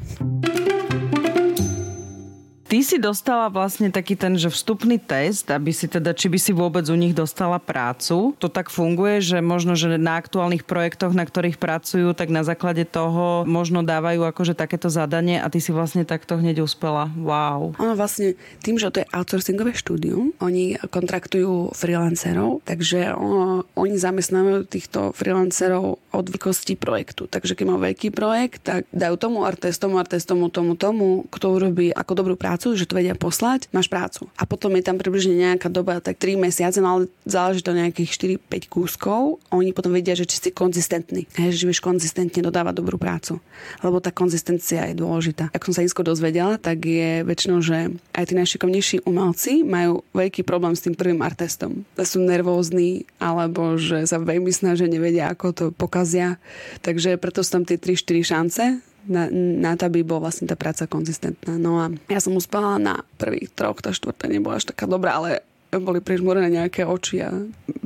[2.69, 6.53] Ty si dostala vlastne taký ten, že vstupný test, aby si teda, či by si
[6.53, 8.37] vôbec u nich dostala prácu.
[8.37, 12.85] To tak funguje, že možno, že na aktuálnych projektoch, na ktorých pracujú, tak na základe
[12.85, 17.09] toho možno dávajú akože takéto zadanie a ty si vlastne takto hneď uspela.
[17.17, 17.73] Wow.
[17.81, 24.69] Ono vlastne tým, že to je outsourcingové štúdium, oni kontraktujú freelancerov, takže ono, oni zamestnávajú
[24.69, 27.33] týchto freelancerov od veľkosti projektu.
[27.33, 31.57] Takže keď má veľký projekt, tak dajú tomu artest, tomu artest, tomu, tomu, tomu, kto
[31.57, 34.27] urobí ako dobrú prácu prácu, že to vedia poslať, máš prácu.
[34.35, 38.43] A potom je tam približne nejaká doba, tak 3 mesiace, no ale záleží to nejakých
[38.43, 39.39] 4-5 kúskov.
[39.55, 43.39] Oni potom vedia, že či si konzistentný, hej, že vieš konzistentne dodávať dobrú prácu.
[43.79, 45.55] Lebo tá konzistencia je dôležitá.
[45.55, 50.43] Ako som sa isko dozvedela, tak je väčšinou, že aj tí najšikovnejší umelci majú veľký
[50.43, 51.87] problém s tým prvým artestom.
[51.95, 56.43] Sú nervózni, alebo že sa veľmi snažia, nevedia, ako to pokazia.
[56.83, 58.65] Takže preto sú tam tie 3-4 šance
[59.07, 61.55] na, na to, aby bola vlastne tá práca konzistentná.
[61.61, 65.47] No a ja som uspala na prvých troch, tá štvrtá nebola až taká dobrá, ale
[65.77, 67.29] boli prižmúrené nejaké oči a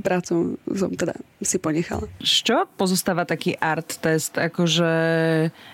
[0.07, 2.07] prácu som teda si ponechala.
[2.23, 4.39] Z čo pozostáva taký art test?
[4.39, 4.93] Akože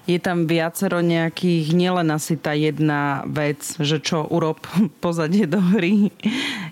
[0.08, 4.64] je tam viacero nejakých, nielen asi tá jedna vec, že čo urob
[5.04, 6.08] pozadie do hry.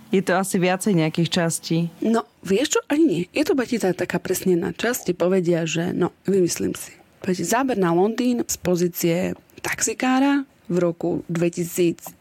[0.09, 1.93] Je to asi viacej nejakých častí.
[2.01, 2.81] No, vieš čo?
[2.89, 3.23] Ani nie.
[3.37, 5.13] Je to batica taká presne na časti.
[5.13, 6.97] Povedia, že no, vymyslím si
[7.35, 9.35] záber na Londýn z pozície
[9.65, 12.15] taxikára v roku 2050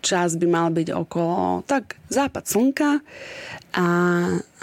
[0.00, 3.04] čas by mal byť okolo tak západ slnka
[3.76, 3.86] a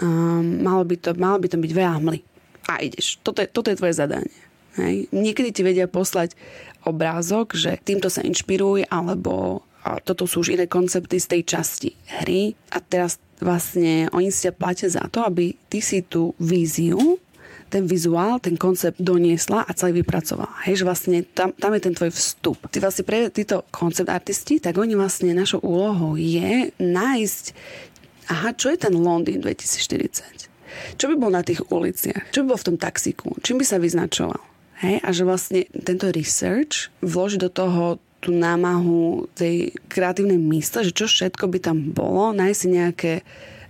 [0.02, 2.20] um, malo, by to, malo by to byť veľa hmly.
[2.68, 3.16] A ideš.
[3.24, 4.34] Toto je, toto je tvoje zadanie.
[4.76, 5.08] Hej.
[5.14, 6.36] Niekedy ti vedia poslať
[6.84, 11.90] obrázok, že týmto sa inšpiruj, alebo a toto sú už iné koncepty z tej časti
[12.20, 17.16] hry a teraz vlastne oni si ťa platia za to, aby ty si tú víziu
[17.68, 20.64] ten vizuál, ten koncept doniesla a celý vypracovala.
[20.64, 22.58] Hej, že vlastne tam, tam je ten tvoj vstup.
[22.72, 27.44] Ty vlastne pre títo koncept artisti, tak oni vlastne našou úlohou je nájsť,
[28.32, 30.48] aha, čo je ten Londýn 2040?
[30.96, 32.32] Čo by bol na tých uliciach?
[32.32, 33.36] Čo by bol v tom taxiku?
[33.44, 34.40] Čím by sa vyznačoval?
[34.84, 34.96] Hej?
[35.04, 41.06] A že vlastne tento research vloží do toho tú námahu tej kreatívnej mysle, že čo
[41.06, 43.12] všetko by tam bolo, nájsť nejaké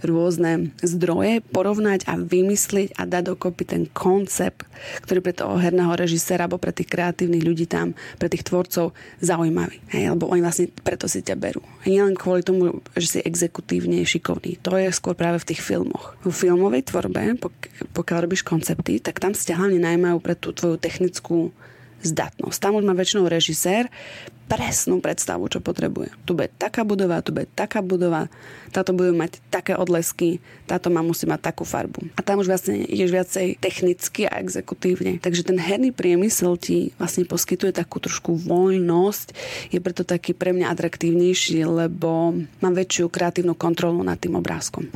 [0.03, 4.67] rôzne zdroje, porovnať a vymysliť a dať dokopy ten koncept,
[5.03, 9.83] ktorý pre toho herného režiséra alebo pre tých kreatívnych ľudí tam, pre tých tvorcov zaujímavý.
[9.91, 11.63] Hej, lebo oni vlastne preto si ťa berú.
[11.83, 14.61] Nie len kvôli tomu, že si exekutívne šikovný.
[14.63, 16.15] To je skôr práve v tých filmoch.
[16.23, 20.79] V filmovej tvorbe, pok- pokiaľ robíš koncepty, tak tam ste hlavne najmajú pre tú tvoju
[20.79, 21.51] technickú
[22.03, 22.59] zdatnosť.
[22.59, 23.91] Tam už má väčšinou režisér
[24.49, 26.09] presnú predstavu, čo potrebuje.
[26.25, 28.33] Tu bude taká budova, tu bude taká budova,
[28.73, 32.09] táto bude mať také odlesky, táto má musí mať takú farbu.
[32.17, 35.21] A tam už vlastne ideš viacej technicky a exekutívne.
[35.21, 39.37] Takže ten herný priemysel ti vlastne poskytuje takú trošku voľnosť,
[39.69, 44.89] je preto taký pre mňa atraktívnejší, lebo mám väčšiu kreatívnu kontrolu nad tým obrázkom.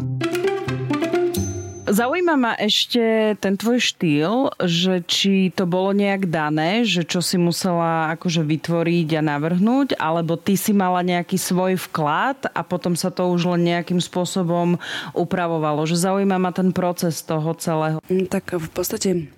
[1.92, 7.36] Zaujíma ma ešte ten tvoj štýl, že či to bolo nejak dané, že čo si
[7.36, 13.12] musela akože vytvoriť a navrhnúť, alebo ty si mala nejaký svoj vklad a potom sa
[13.12, 14.80] to už len nejakým spôsobom
[15.12, 15.84] upravovalo.
[15.84, 18.00] Že zaujíma ma ten proces toho celého.
[18.08, 19.28] Mm, tak v podstate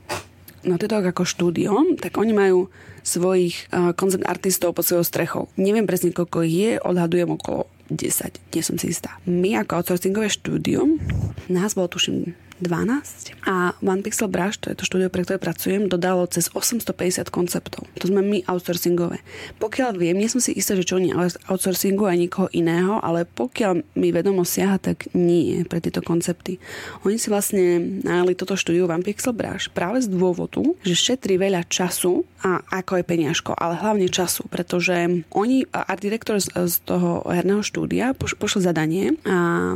[0.63, 2.71] no to ako štúdio, tak oni majú
[3.03, 3.91] svojich uh,
[4.31, 5.43] artistov pod svojou strechou.
[5.59, 9.19] Neviem presne, koľko ich je, odhadujem okolo 10, nie som si istá.
[9.27, 11.03] My ako outsourcingové štúdium,
[11.51, 15.91] nás bolo tuším 12 a One Pixel Brush, to je to štúdio, pre ktoré pracujem,
[15.91, 17.87] dodalo cez 850 konceptov.
[17.99, 19.19] To sme my outsourcingové.
[19.59, 21.11] Pokiaľ viem, nie som si istá, že čo oni
[21.51, 26.63] outsourcingu a nikoho iného, ale pokiaľ mi vedomo siaha, tak nie pre tieto koncepty.
[27.03, 31.67] Oni si vlastne najali toto štúdio One Pixel Brush práve z dôvodu, že šetrí veľa
[31.67, 37.25] času a ako je peniažko, ale hlavne času, pretože oni, art director z, z toho
[37.27, 39.75] herného štúdia, poš, pošle zadanie a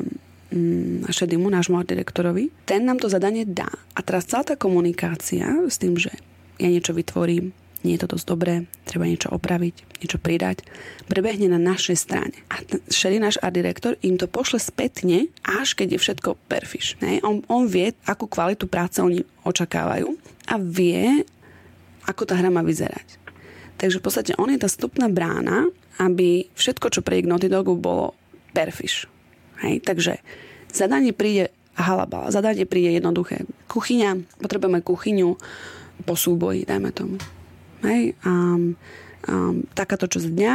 [1.09, 3.69] Šedimu, nášmu direktorovi, ten nám to zadanie dá.
[3.93, 6.09] A teraz celá tá komunikácia s tým, že
[6.57, 7.53] ja niečo vytvorím,
[7.87, 10.67] nie je to dosť dobré, treba niečo opraviť, niečo pridať,
[11.07, 12.35] prebehne na našej strane.
[12.51, 12.59] A
[12.91, 16.99] Šedy, náš art direktor, im to pošle spätne, až keď je všetko perfiš.
[16.99, 17.23] Ne?
[17.23, 20.11] On, on vie, akú kvalitu práce oni očakávajú
[20.51, 21.23] a vie,
[22.09, 23.21] ako tá hra má vyzerať.
[23.79, 25.71] Takže v podstate on je tá stupná brána,
[26.03, 28.19] aby všetko, čo pre Naughty Dogu bolo
[28.51, 29.07] perfiš.
[29.65, 29.83] Hej?
[29.83, 30.23] Takže
[30.71, 33.47] zadanie príde halabala, zadanie príde jednoduché.
[33.71, 35.39] Kuchyňa, potrebujeme kuchyňu
[36.03, 37.17] po súboji, dajme tomu.
[37.87, 38.19] Hej?
[38.27, 38.75] Um,
[39.27, 40.55] um, takáto časť dňa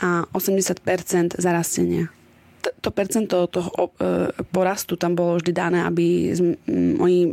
[0.00, 2.12] a 80% zarastenia.
[2.60, 6.40] To percento toho uh, porastu tam bolo vždy dané, aby z,
[7.00, 7.32] oni,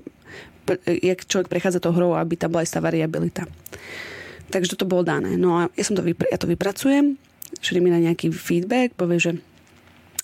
[1.04, 3.44] jak človek prechádza to hrou, aby tam bola istá variabilita.
[4.48, 5.36] Takže toto bolo dané.
[5.36, 7.20] No a ja, som to vypr- ja to vypracujem,
[7.60, 9.32] že mi na nejaký feedback, povie, že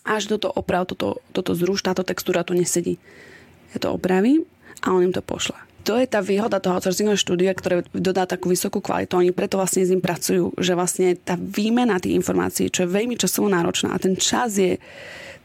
[0.03, 2.99] až toto oprav, toto, toto zruš, táto textúra tu nesedí.
[3.73, 4.43] Ja to opravím
[4.83, 5.55] a on im to pošle.
[5.83, 9.19] To je tá výhoda toho outsourcingového štúdia, ktoré dodá takú vysokú kvalitu.
[9.19, 13.19] Oni preto vlastne s ním pracujú, že vlastne tá výmena tých informácií, čo je veľmi
[13.19, 14.79] časovo náročná a ten čas je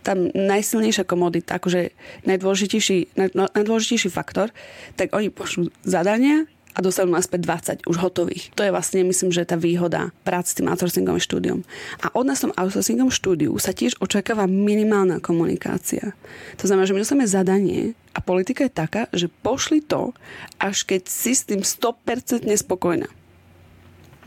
[0.06, 1.90] tam najsilnejšia komodita, akože
[2.22, 4.54] najdôležitejší, najdôležitejší faktor,
[4.94, 6.46] tak oni pošlú zadania,
[6.78, 7.42] a dostanú naspäť
[7.82, 8.54] 20 už hotových.
[8.54, 11.58] To je vlastne, myslím, že tá výhoda práce s tým outsourcingovým štúdiom.
[12.06, 16.14] A od nás v tom outsourcingovom štúdiu sa tiež očakáva minimálna komunikácia.
[16.62, 20.14] To znamená, že my dostaneme zadanie a politika je taká, že pošli to,
[20.62, 23.10] až keď si s tým 100% spokojná.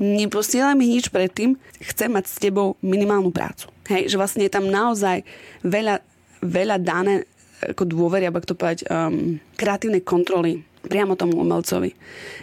[0.03, 3.71] Neposielaj mi nič predtým, chcem mať s tebou minimálnu prácu.
[3.87, 5.23] Hej, že vlastne je tam naozaj
[5.63, 6.03] veľa,
[6.43, 7.23] veľa dané
[7.61, 11.93] ako dôvery, alebo to povedať, um, kreatívnej kontroly priamo tomu umelcovi.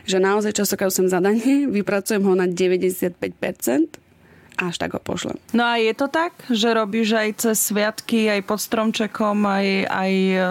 [0.06, 3.18] Že naozaj častokrát sem zadanie, vypracujem ho na 95%,
[4.58, 5.38] až tak ho pošlem.
[5.54, 10.12] No a je to tak, že robíš aj cez sviatky, aj pod stromčekom, aj, aj
[10.34, 10.42] eh,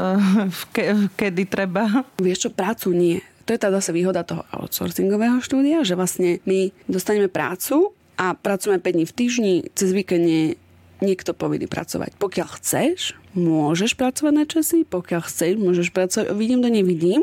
[0.47, 0.83] v ke,
[1.19, 2.07] kedy treba?
[2.15, 3.19] Vieš čo, prácu nie.
[3.47, 8.83] To je tá zase výhoda toho outsourcingového štúdia, že vlastne my dostaneme prácu a pracujeme
[8.83, 10.59] 5 dní v týždni, cez víkend
[10.99, 12.17] niekto povinný pracovať.
[12.17, 17.21] Pokiaľ chceš, môžeš pracovať na časy, pokiaľ chceš, môžeš pracovať, vidím to, nevidím,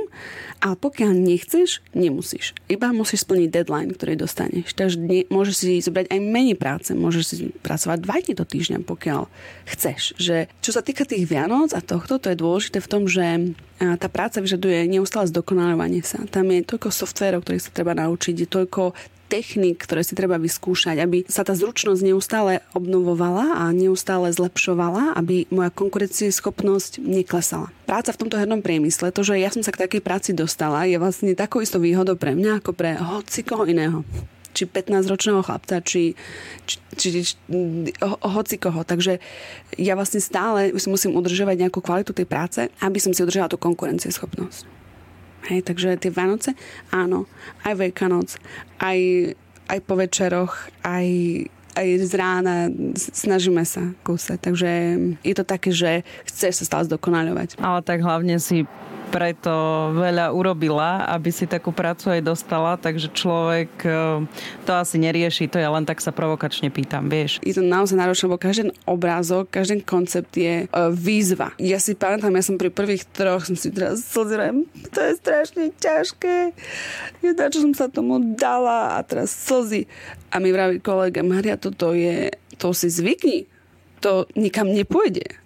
[0.63, 2.55] a pokiaľ nechceš, nemusíš.
[2.71, 4.73] Iba musíš splniť deadline, ktorý dostaneš.
[4.79, 8.87] Takže ne, môžeš si zobrať aj menej práce, môžeš si pracovať dva dní do týždňa,
[8.87, 9.27] pokiaľ
[9.75, 10.15] chceš.
[10.17, 14.07] Že, čo sa týka tých Vianoc a tohto, to je dôležité v tom, že tá
[14.07, 16.23] práca vyžaduje neustále zdokonalovanie sa.
[16.31, 18.95] Tam je toľko softverov, ktorých sa treba naučiť, je toľko
[19.35, 25.51] technik, ktoré si treba vyskúšať, aby sa tá zručnosť neustále obnovovala a neustále zlepšovala, aby
[25.51, 27.75] moja konkurencieschopnosť neklesala.
[27.91, 30.95] Práca v tomto hernom priemysle, to, že ja som sa k takej práci dostala, je
[31.03, 34.07] vlastne takou istou výhodou pre mňa ako pre hoci koho iného
[34.55, 36.15] či 15-ročného chlapca, či,
[36.63, 37.35] či, či, či
[37.99, 38.87] ho, hoci koho.
[38.87, 39.19] Takže
[39.75, 43.59] ja vlastne stále si musím udržovať nejakú kvalitu tej práce, aby som si udržala tú
[43.59, 44.84] konkurencieschopnosť.
[45.45, 46.57] Hej, takže tie Vánoce,
[46.89, 47.29] áno,
[47.69, 48.41] aj Veľkanoc,
[48.81, 48.99] aj,
[49.69, 51.07] aj po večeroch, aj
[51.75, 52.55] aj z rána
[52.95, 54.39] snažíme sa kúsať.
[54.39, 54.71] Takže
[55.21, 57.59] je to také, že chceš sa stále zdokonaľovať.
[57.59, 58.67] Ale tak hlavne si
[59.15, 59.55] preto
[59.95, 63.91] veľa urobila, aby si takú prácu aj dostala, takže človek e,
[64.67, 67.39] to asi nerieši, to ja len tak sa provokačne pýtam, vieš.
[67.47, 71.55] Je to naozaj náročné, lebo každý obrázok, každý koncept je uh, výzva.
[71.63, 75.71] Ja si pamätám, ja som pri prvých troch som si teraz slzrem, to je strašne
[75.79, 76.51] ťažké.
[77.23, 79.87] Ja čo som sa tomu dala a teraz slzy.
[80.35, 83.47] A mi vraví kolega, Maria, toto je, to si zvykni,
[84.03, 85.39] to nikam nepôjde.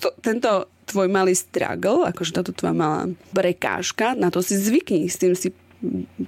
[0.00, 5.20] To, tento tvoj malý struggle, akože táto tvoja malá prekážka, na to si zvykni, s
[5.20, 5.52] tým si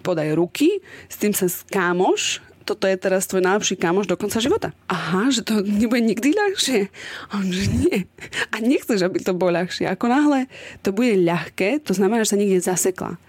[0.04, 4.74] podaj ruky, s tým sa skámoš, toto je teraz tvoj najlepší kamoš do konca života.
[4.90, 6.90] Aha, že to nebude nikdy ľahšie.
[7.30, 8.10] A on, že nie.
[8.50, 9.86] A nechceš, aby to bolo ľahšie.
[9.86, 10.50] Ako náhle
[10.82, 13.22] to bude ľahké, to znamená, že sa niekde zasekla.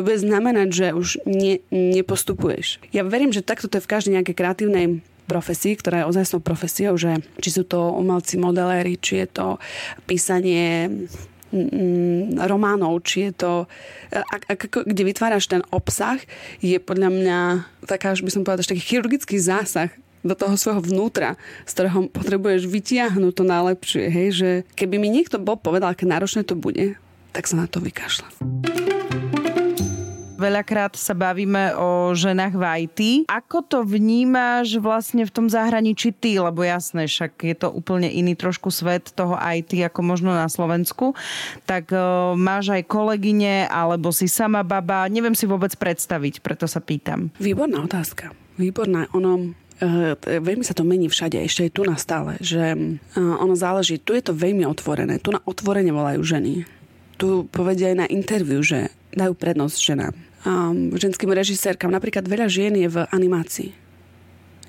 [0.00, 2.80] To bude znamenať, že už ne, nepostupuješ.
[2.88, 4.86] Ja verím, že takto to je v každej nejakej kreatívnej
[5.28, 9.46] profesí, ktorá je ozajstnou profesiou, že či sú to umelci, modeléri, či je to
[10.08, 10.88] písanie
[11.52, 13.52] mm, románov, či je to,
[14.08, 16.16] ak, ak, kde vytváraš ten obsah,
[16.64, 17.38] je podľa mňa
[17.84, 19.92] taká, by som povedala, taký chirurgický zásah
[20.24, 21.36] do toho svojho vnútra,
[21.68, 24.04] z ktorého potrebuješ vytiahnuť to najlepšie.
[24.08, 24.28] Hej?
[24.32, 26.96] Že keby mi niekto bol povedal, aké náročné to bude,
[27.36, 28.32] tak sa na to vykašľam.
[30.40, 33.00] Veľakrát sa bavíme o ženách v IT.
[33.28, 36.40] Ako to vnímaš vlastne v tom zahraničí ty?
[36.40, 41.12] Lebo jasné, však je to úplne iný trošku svet toho IT ako možno na Slovensku.
[41.68, 45.12] Tak uh, máš aj kolegyne, alebo si sama baba.
[45.12, 47.28] Neviem si vôbec predstaviť, preto sa pýtam.
[47.36, 48.32] Výborná otázka.
[48.56, 49.12] Výborná.
[49.12, 53.56] Ono, Uh, veľmi sa to mení všade, ešte aj tu na stále, že uh, ono
[53.56, 56.68] záleží, tu je to veľmi otvorené, tu na otvorene volajú ženy.
[57.16, 60.12] Tu povedia aj na interviu, že dajú prednosť ženám
[60.44, 61.92] um, ženským režisérkam.
[61.92, 63.70] Napríklad veľa žien je v animácii.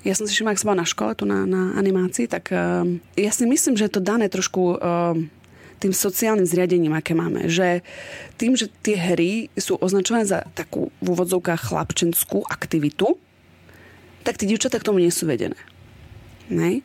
[0.02, 2.98] Ja som si všimla, ak som bola na škole tu na, na animácii, tak um,
[3.14, 5.30] ja si myslím, že je to dané trošku um,
[5.78, 7.46] tým sociálnym zriadením, aké máme.
[7.46, 7.86] Že
[8.38, 13.18] tým, že tie hry sú označované za takú v úvodzovkách chlapčenskú aktivitu,
[14.26, 15.58] tak tí dievčatá k tomu nie sú vedené.
[16.50, 16.82] Nej?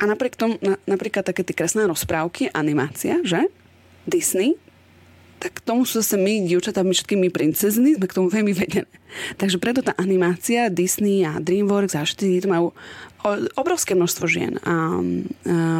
[0.00, 3.48] A napriek tomu, na, napríklad také tie kresné rozprávky, animácia, že?
[4.08, 4.56] Disney,
[5.38, 8.90] tak k tomu sú zase my, dievčatá, my všetkými princezny, sme k tomu veľmi vedené.
[9.40, 12.66] Takže preto tá animácia Disney a DreamWorks a všetky to majú
[13.58, 14.76] obrovské množstvo žien a, a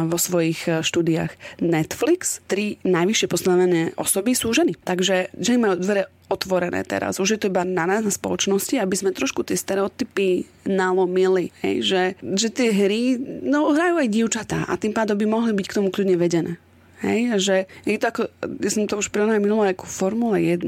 [0.05, 1.63] vo svojich e, štúdiách.
[1.63, 4.75] Netflix, tri najvyššie postavené osoby sú ženy.
[4.83, 7.17] Takže ženy majú dvere otvorené teraz.
[7.17, 11.55] Už je to iba na nás, na spoločnosti, aby sme trošku tie stereotypy nalomili.
[11.63, 15.65] Hej, že, že tie hry no, hrajú aj dievčatá a tým pádom by mohli byť
[15.65, 16.59] k tomu kľudne vedené.
[16.99, 17.55] Hej, že
[17.87, 18.21] je to ako,
[18.59, 20.67] ja som to už prirovnala minulé ako Formule 1.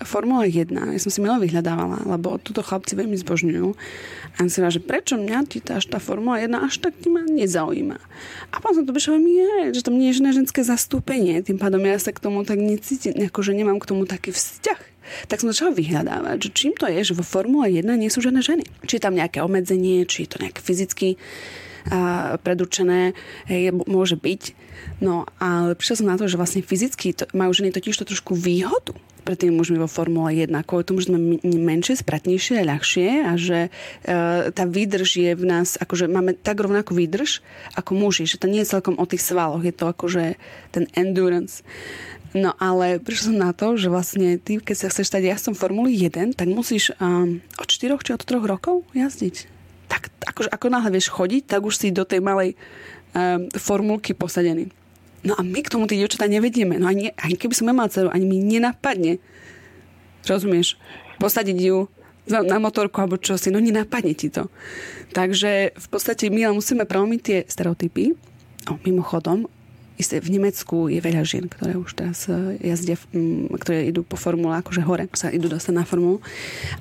[0.00, 3.68] Formule 1, ja som si milo vyhľadávala, lebo túto chlapci veľmi zbožňujú.
[4.40, 8.00] A som že prečo mňa tá, až tá Formula 1 až tak ma nezaujíma.
[8.48, 12.00] A potom som to prišla, je, že tam nie je ženské zastúpenie, tým pádom ja
[12.00, 14.80] sa k tomu tak necítim, ako že nemám k tomu taký vzťah.
[15.28, 18.40] Tak som začala vyhľadávať, že čím to je, že vo Formule 1 nie sú žiadne
[18.40, 18.64] ženy.
[18.88, 21.20] Či je tam nejaké obmedzenie, či je to nejaké fyzicky
[21.88, 23.16] a predurčené,
[23.48, 24.42] hej, môže byť.
[25.00, 28.36] No ale prišla som na to, že vlastne fyzicky to, majú ženy totiž to trošku
[28.36, 33.08] výhodu pre tými mužmi vo Formule 1, kvôli tomu, že sme menšie, spratnejšie a ľahšie
[33.28, 33.70] a že e,
[34.50, 37.44] tá výdrž je v nás, akože máme tak rovnakú výdrž
[37.76, 40.40] ako muži, že to nie je celkom o tých svaloch, je to akože
[40.72, 41.60] ten endurance.
[42.32, 45.94] No ale prišla som na to, že vlastne ty, keď sa chceš stať jazdcom Formuly
[45.98, 50.94] 1, tak musíš um, od 4 či od 3 rokov jazdiť tak akože, ako náhle
[50.94, 52.54] vieš chodiť, tak už si do tej malej
[53.58, 54.70] formulky posadený.
[55.20, 56.80] No a my k tomu tie dievčatá nevedieme.
[56.80, 59.20] No ani, ani keby som nemala dceru, ani mi nenapadne.
[60.24, 60.80] Rozumieš?
[61.20, 61.92] Posadiť ju
[62.30, 64.48] na motorku alebo čo si, no nenapadne ti to.
[65.12, 68.14] Takže v podstate my musíme prelomiť tie stereotypy.
[68.68, 69.48] O, mimochodom,
[69.96, 73.00] isté, v Nemecku je veľa žien, ktoré už teraz e, jazdia,
[73.56, 76.20] ktoré idú po formule, akože hore sa idú dostať na formulu.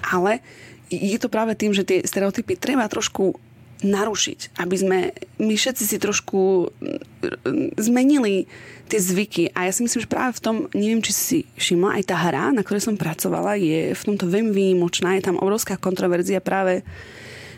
[0.03, 0.43] Ale
[0.91, 3.39] je to práve tým, že tie stereotypy treba trošku
[3.79, 4.97] narušiť, aby sme
[5.39, 8.45] my všetci si trošku mm, zmenili
[8.91, 9.53] tie zvyky.
[9.55, 12.51] A ja si myslím, že práve v tom, neviem, či si všimla, aj tá hra,
[12.51, 15.15] na ktorej som pracovala, je v tomto veľmi výnimočná.
[15.15, 16.83] Je tam obrovská kontroverzia práve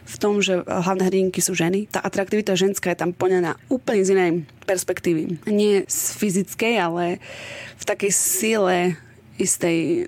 [0.01, 1.88] v tom, že hlavné hrdinky sú ženy.
[1.88, 4.32] Tá atraktivita ženská je tam poňaná úplne z inej
[4.67, 5.39] perspektívy.
[5.47, 7.05] Nie z fyzickej, ale
[7.80, 8.78] v takej sile
[9.42, 10.06] istej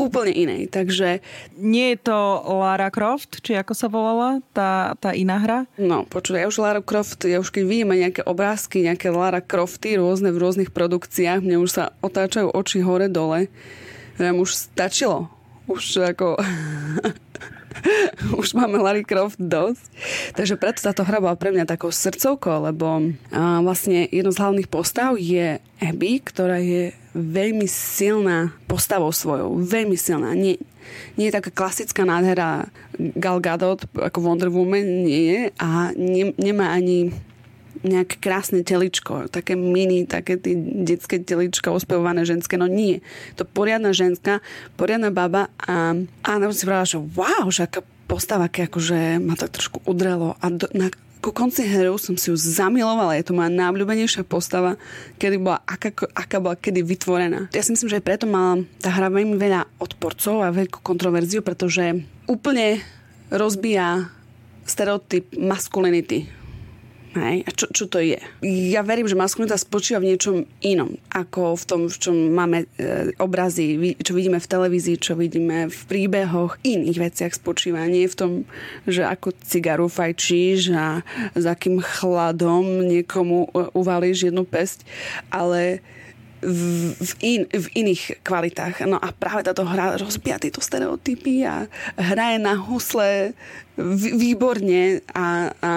[0.00, 0.72] úplne inej.
[0.72, 1.20] Takže...
[1.60, 5.58] Nie je to Lara Croft, či ako sa volala tá, tá iná hra?
[5.76, 10.00] No, počuj, ja už Lara Croft, ja už keď vidíme nejaké obrázky, nejaké Lara Crofty
[10.00, 13.52] rôzne v rôznych produkciách, mne už sa otáčajú oči hore-dole
[14.18, 15.28] že už stačilo.
[15.66, 16.38] Už ako...
[18.40, 19.84] už máme Larry Croft dosť.
[20.34, 24.70] Takže preto táto hra bola pre mňa takou srdcovkou, lebo uh, vlastne jedno z hlavných
[24.70, 29.54] postav je Abby, ktorá je veľmi silná postavou svojou.
[29.62, 30.34] Veľmi silná.
[30.34, 30.58] Nie,
[31.14, 32.66] nie je taká klasická nádhera
[32.98, 35.40] Gal Gadot ako Wonder Woman, nie je.
[35.62, 37.14] A ne, nemá ani
[37.84, 43.04] nejaké krásne teličko, také mini, také tie detské telička ospevované ženské, no nie.
[43.36, 44.40] To poriadna ženská,
[44.80, 45.92] poriadna baba a,
[46.24, 50.46] a na si povedala, že wow, že aká postava, akože ma tak trošku udrelo a
[50.48, 50.88] do, na,
[51.24, 53.16] ku konci hru som si ju zamilovala.
[53.16, 54.76] Je to moja najobľúbenejšia postava,
[55.16, 57.48] kedy bola, aká, aká bola kedy vytvorená.
[57.56, 61.40] Ja si myslím, že aj preto mala tá hra veľmi veľa odporcov a veľkú kontroverziu,
[61.40, 62.84] pretože úplne
[63.32, 64.12] rozbíja
[64.68, 66.28] stereotyp maskulinity
[67.14, 67.46] Hej?
[67.46, 68.18] A čo, čo to je?
[68.42, 70.36] Ja verím, že maskulinita spočíva v niečom
[70.66, 75.70] inom, ako v tom, v čom máme e, obrazy, čo vidíme v televízii, čo vidíme
[75.70, 77.86] v príbehoch, iných veciach spočíva.
[77.86, 78.30] Nie v tom,
[78.90, 81.06] že ako cigaru fajčíš a
[81.38, 84.82] s akým chladom niekomu e, uvalíš jednu pesť,
[85.30, 85.78] ale
[86.44, 88.84] v, in, v iných kvalitách.
[88.84, 91.64] No a práve táto hra rozbíja tieto stereotypy a
[91.96, 93.32] hraje na husle
[94.14, 95.70] výborne a, a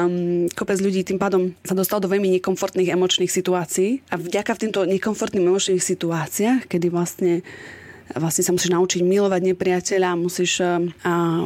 [0.53, 4.85] kopec ľudí tým pádom sa dostal do veľmi nekomfortných emočných situácií a vďaka v týmto
[4.85, 7.41] nekomfortným emočných situáciách, kedy vlastne
[8.15, 10.79] vlastne sa musíš naučiť milovať nepriateľa, musíš a,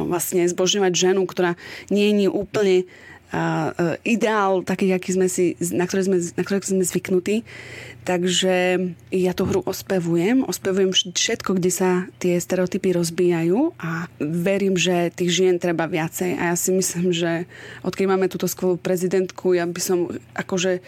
[0.06, 1.58] vlastne zbožňovať ženu, ktorá
[1.90, 2.86] nie je úplne
[3.32, 3.72] a,
[4.04, 7.42] ideál taký, aký sme si, na ktoré sme, na ktoré sme zvyknutí.
[8.02, 8.56] Takže
[9.14, 15.30] ja tú hru ospevujem, ospevujem všetko, kde sa tie stereotypy rozbijajú a verím, že tých
[15.30, 16.34] žien treba viacej.
[16.34, 17.46] A ja si myslím, že
[17.86, 20.82] odkedy máme túto skvelú prezidentku, ja by som akože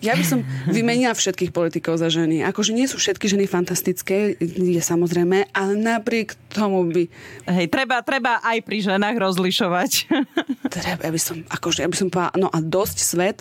[0.00, 2.40] ja by som vymenila všetkých politikov za ženy.
[2.44, 7.04] Akože nie sú všetky ženy fantastické, je samozrejme, ale napriek tomu by...
[7.48, 9.90] Hej, treba, treba aj pri ženách rozlišovať.
[10.70, 13.38] Treba, ja by som, akože, ja by som povedala, no a dosť svet,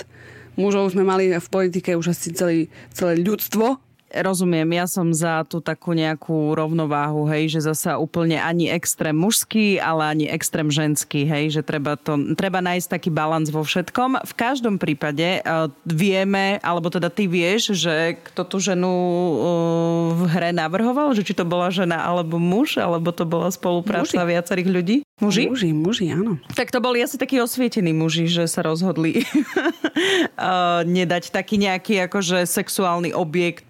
[0.57, 3.77] mužov sme mali v politike už asi celý, celé ľudstvo,
[4.09, 9.77] Rozumiem, ja som za tú takú nejakú rovnováhu, hej, že zasa úplne ani extrém mužský,
[9.77, 14.25] ale ani extrém ženský, hej, že treba, to, treba nájsť taký balans vo všetkom.
[14.25, 20.21] V každom prípade uh, vieme, alebo teda ty vieš, že kto tú ženu uh, v
[20.25, 24.33] hre navrhoval, že či to bola žena alebo muž, alebo to bola spolupráca muži.
[24.33, 24.97] viacerých ľudí?
[25.21, 25.53] Muži?
[25.53, 26.41] Muži, muži, áno.
[26.57, 32.49] Tak to boli asi takí osvietení muži, že sa rozhodli uh, nedať taký nejaký akože
[32.49, 33.68] sexuálny objekt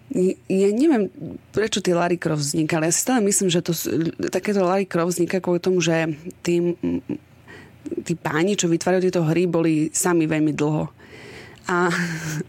[0.49, 1.13] ja neviem,
[1.53, 2.89] prečo tie Larry Croft vznikali.
[2.89, 3.77] Ja si stále myslím, že to,
[4.33, 6.09] takéto Larry Croft vzniká kvôli tomu, že
[6.41, 6.73] tí,
[8.01, 10.89] tí páni, čo vytvárajú tieto hry, boli sami veľmi dlho.
[11.69, 11.93] A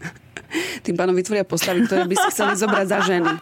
[0.85, 3.33] tým pánom vytvoria postavy, ktoré by si chceli zobrať za ženy.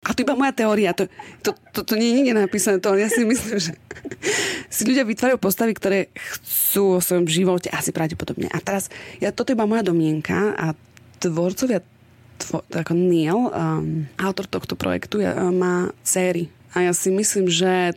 [0.00, 0.90] A to iba moja teória.
[0.96, 1.06] To,
[1.46, 2.82] to, to, to nie je nikde napísané.
[2.82, 3.78] To, ja si myslím, že
[4.74, 8.50] si ľudia vytvárajú postavy, ktoré chcú o svojom živote asi pravdepodobne.
[8.50, 8.90] A teraz,
[9.22, 10.74] ja, toto je iba moja domienka a
[11.22, 11.84] tvorcovia
[12.40, 16.48] tvo, ako Neil, um, autor tohto projektu, uh, má céry.
[16.72, 17.94] A ja si myslím, že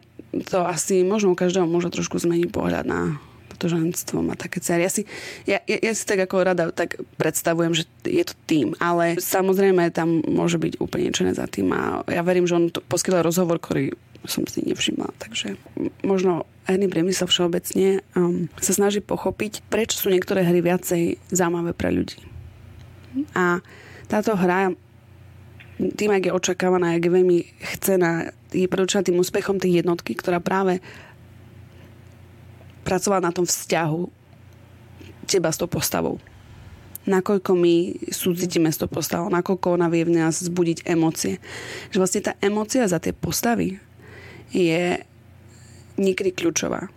[0.49, 3.21] to asi možno u každého môže trošku zmeniť pohľad na
[3.53, 4.83] toto ženstvo, má také céry.
[4.83, 5.05] Ja si,
[5.45, 9.93] ja, ja, ja si tak ako rada tak predstavujem, že je to tým, ale samozrejme
[9.93, 13.61] tam môže byť úplne niečo za tým a ja verím, že on to poskytol rozhovor,
[13.61, 13.93] ktorý
[14.25, 15.13] som si nevšimla.
[15.19, 15.59] Takže
[16.01, 21.91] možno herný priemysel všeobecne um, sa snaží pochopiť, prečo sú niektoré hry viacej zaujímavé pre
[21.91, 22.19] ľudí.
[23.37, 23.61] A
[24.07, 24.73] táto hra
[25.77, 27.37] tým, ak je očakávaná, ak je veľmi
[27.75, 30.79] chcená, je predurčená tým úspechom tej jednotky, ktorá práve
[32.85, 34.01] pracovala na tom vzťahu
[35.25, 36.21] teba s tou postavou.
[37.03, 37.75] Nakoľko my
[38.07, 41.43] súcitíme s tou postavou, nakoľko ona vie v nás zbudiť emócie.
[41.91, 43.75] Že vlastne tá emócia za tie postavy
[44.55, 45.03] je
[45.99, 46.87] niekedy kľúčová.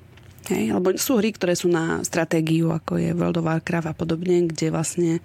[0.46, 0.78] Hej?
[0.78, 4.70] Lebo sú hry, ktoré sú na stratégiu, ako je World of Warcraft a podobne, kde
[4.70, 5.18] vlastne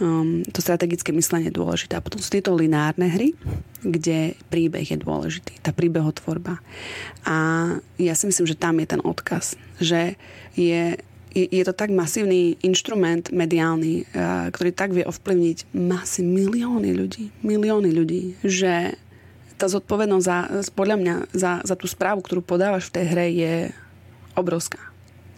[0.00, 1.98] um, to strategické myslenie je dôležité.
[1.98, 3.34] A potom sú tieto lineárne hry,
[3.82, 6.62] kde príbeh je dôležitý, tá príbehotvorba.
[7.26, 7.36] A
[7.98, 10.16] ja si myslím, že tam je ten odkaz, že
[10.54, 10.96] je
[11.32, 17.88] je to tak masívny inštrument mediálny, uh, ktorý tak vie ovplyvniť masy, milióny ľudí, milióny
[17.88, 19.00] ľudí, že
[19.56, 20.38] tá zodpovednosť za,
[20.76, 23.54] podľa mňa za, za tú správu, ktorú podávaš v tej hre je
[24.36, 24.91] obrovská.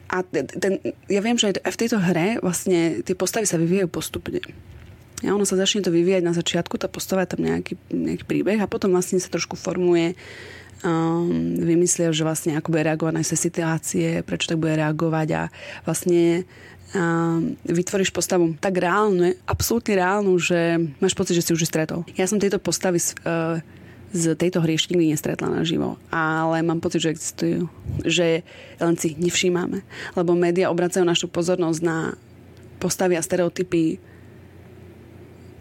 [0.09, 4.41] A ten, ja viem, že v tejto hre vlastne tie postavy sa vyvíjajú postupne.
[5.25, 8.61] A ono sa začne to vyvíjať na začiatku, tá postava je tam nejaký, nejaký príbeh
[8.61, 10.13] a potom vlastne sa trošku formuje
[10.85, 15.43] um, vymyslia, že vlastne ako bude reagovať na situácie, prečo tak bude reagovať a
[15.89, 16.45] vlastne
[16.93, 22.05] um, vytvoríš postavu tak reálnu, absolútne reálnu, že máš pocit, že si už stretol.
[22.21, 23.65] Ja som tejto postavy uh,
[24.15, 25.99] z tejto hry ešte nikdy nestretla naživo.
[26.15, 27.67] Ale mám pocit, že existujú.
[28.07, 28.47] Že
[28.79, 29.83] len si ich nevšímame.
[30.15, 32.15] Lebo médiá obracajú našu pozornosť na
[32.79, 33.99] postavy a stereotypy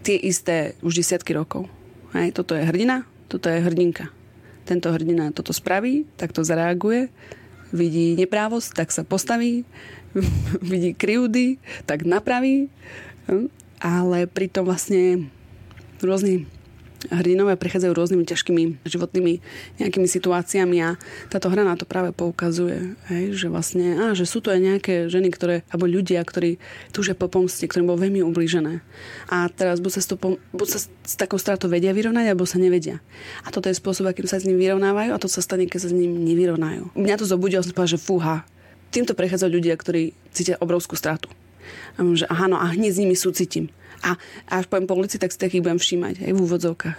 [0.06, 1.66] tie isté už desiatky rokov.
[2.14, 4.14] Hej, toto je hrdina, toto je hrdinka.
[4.62, 7.10] Tento hrdina toto spraví, tak to zareaguje,
[7.74, 9.66] vidí neprávosť, tak sa postaví,
[10.62, 11.58] vidí krivdy,
[11.90, 12.70] tak napraví.
[13.26, 13.50] Hm?
[13.82, 15.26] Ale pritom vlastne
[15.98, 16.46] rôzni
[17.10, 19.32] hrdinové prechádzajú rôznymi ťažkými životnými
[19.80, 20.96] nejakými situáciami a
[21.28, 24.94] táto hra na to práve poukazuje, hej, že vlastne, á, že sú to aj nejaké
[25.08, 26.56] ženy, ktoré, alebo ľudia, ktorí
[26.94, 28.80] túžia po pomste, ktorým bolo veľmi ublížené.
[29.28, 30.16] A teraz buď sa, s, to,
[30.54, 33.00] buď sa s takou stratou vedia vyrovnať, alebo sa nevedia.
[33.44, 35.88] A toto je spôsob, akým sa s ním vyrovnávajú a to sa stane, keď sa
[35.90, 36.94] s ním nevyrovnajú.
[36.96, 38.36] Mňa to zobudilo, som povedala, že fúha.
[38.94, 41.26] Týmto prechádzajú ľudia, ktorí cítia obrovskú stratu.
[41.96, 43.72] A že aha, no a hneď s nimi súcitím.
[44.04, 46.98] A, a až poviem po ulici, tak si takých budem všímať aj v úvodzovkách.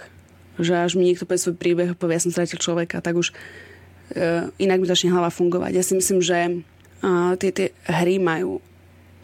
[0.58, 4.50] Že až mi niekto povie svoj príbeh povie, ja som stratil človeka, tak už uh,
[4.58, 5.72] inak mi začne hlava fungovať.
[5.78, 6.66] Ja si myslím, že
[7.06, 8.58] uh, tie, tie hry majú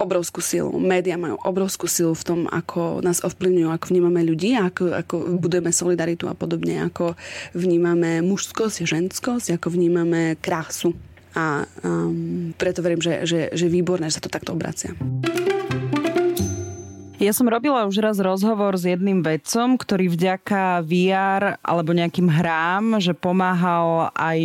[0.02, 0.74] obrovskú silu.
[0.82, 5.70] Média majú obrovskú silu v tom, ako nás ovplyvňujú, ako vnímame ľudí, ako, ako budujeme
[5.70, 7.14] solidaritu a podobne, ako
[7.54, 10.98] vnímame mužskosť, ženskosť, ako vnímame krásu.
[11.32, 14.92] A um, preto verím, že, že, že výborné, že sa to takto obracia.
[17.22, 22.98] Ja som robila už raz rozhovor s jedným vedcom, ktorý vďaka VR alebo nejakým hrám,
[22.98, 24.38] že pomáhal aj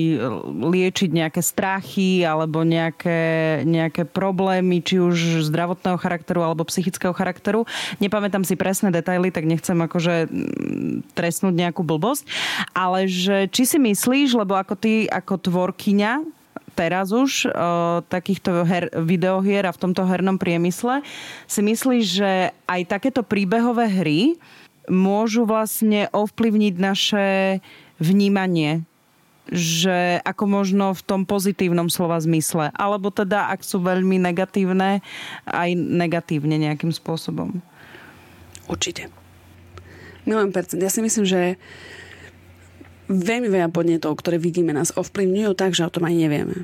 [0.45, 7.65] liečiť nejaké strachy alebo nejaké, nejaké problémy, či už zdravotného charakteru alebo psychického charakteru.
[7.97, 10.29] Nepamätám si presné detaily, tak nechcem akože
[11.17, 12.29] trestnúť nejakú blbosť.
[12.77, 16.37] Ale že či si myslíš, lebo ako ty ako tvorkyňa
[16.77, 17.49] teraz už o,
[18.05, 21.01] takýchto her, videohier a v tomto hernom priemysle,
[21.49, 22.31] si myslíš, že
[22.69, 24.37] aj takéto príbehové hry
[24.85, 27.25] môžu vlastne ovplyvniť naše
[27.97, 28.85] vnímanie
[29.47, 32.67] že ako možno v tom pozitívnom slova zmysle.
[32.75, 34.99] Alebo teda, ak sú veľmi negatívne,
[35.47, 37.63] aj negatívne nejakým spôsobom.
[38.67, 39.07] Určite.
[40.27, 40.83] Milujem percent.
[40.83, 41.55] Ja si myslím, že
[43.07, 46.57] veľmi veľa podnetov, ktoré vidíme, nás ovplyvňujú tak, že o tom aj nevieme.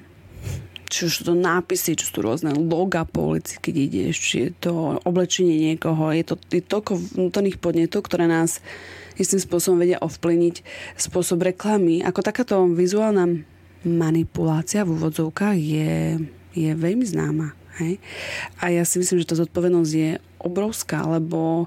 [0.94, 4.36] Či už sú to nápisy, či sú to rôzne loga po ulici, keď ideš, či
[4.46, 6.14] je to oblečenie niekoho.
[6.14, 8.62] Je to je toľko vnútorných podnetov, ktoré nás
[9.18, 10.62] istým spôsobom vedia ovplyvniť
[11.02, 12.06] spôsob reklamy.
[12.06, 13.42] Ako takáto vizuálna
[13.82, 16.22] manipulácia v úvodzovkách je,
[16.54, 17.58] je veľmi známa.
[17.82, 17.98] Hej?
[18.62, 21.66] A ja si myslím, že tá zodpovednosť je obrovská, lebo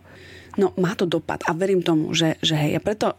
[0.55, 3.18] no, má to dopad a verím tomu, že, že hej, a preto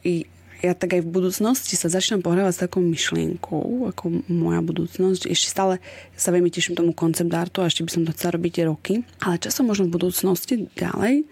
[0.65, 5.29] ja tak aj v budúcnosti sa začínam pohrávať s takou myšlienkou, ako moja budúcnosť.
[5.29, 5.75] Ešte stále
[6.17, 9.05] sa veľmi teším tomu koncept artu a ešte by som to chcela robiť roky.
[9.21, 11.29] Ale časom možno v budúcnosti ďalej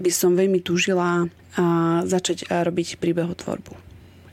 [0.00, 1.64] by som veľmi túžila a
[2.02, 3.84] začať robiť príbehotvorbu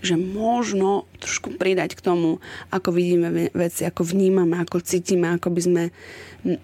[0.01, 2.41] že možno trošku pridať k tomu,
[2.73, 5.83] ako vidíme veci, ako vnímame, ako cítime, ako by sme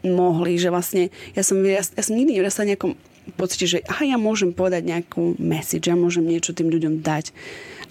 [0.02, 2.98] mohli, že vlastne ja som, ja, ja som nikdy nevyrastala nejakom
[3.36, 7.36] pocite, že aha, ja môžem povedať nejakú message, ja môžem niečo tým ľuďom dať.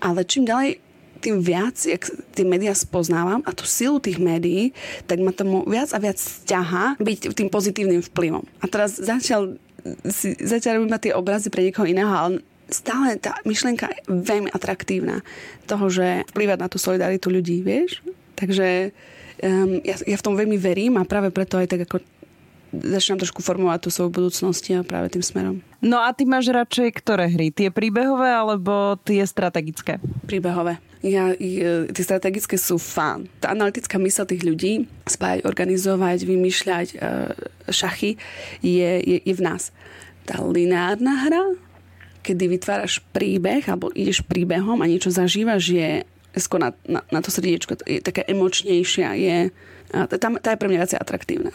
[0.00, 0.80] Ale čím ďalej
[1.20, 2.06] tým viac, jak
[2.36, 4.76] tie médiá spoznávam a tú silu tých médií,
[5.08, 8.44] tak ma tomu viac a viac ťaha byť tým pozitívnym vplyvom.
[8.60, 9.56] A teraz začal
[10.10, 15.22] si, začal robiť tie obrazy pre niekoho iného, ale stále tá myšlienka je veľmi atraktívna
[15.70, 18.02] toho, že vplyvať na tú solidaritu ľudí, vieš?
[18.34, 18.90] Takže
[19.42, 22.02] um, ja, ja v tom veľmi verím a práve preto aj tak ako
[22.72, 25.56] začínam trošku formovať tú svoju budúcnosť a práve tým smerom.
[25.84, 27.54] No a ty máš radšej ktoré hry?
[27.54, 30.02] Tie príbehové alebo tie strategické?
[30.26, 30.82] Príbehové.
[31.06, 33.30] Ja, tie strategické sú fán.
[33.38, 36.96] Tá analytická mysl tých ľudí, spájať, organizovať, vymýšľať e,
[37.70, 38.18] šachy
[38.64, 39.70] je, je, je v nás.
[40.26, 41.44] Tá lineárna hra,
[42.26, 45.90] kedy vytváraš príbeh alebo ideš príbehom a niečo zažívaš, je
[46.36, 49.36] skôr na, na, na to srdiečko, je taká emočnejšia, je,
[49.88, 51.54] tá, tá je pre mňa viacej atraktívna.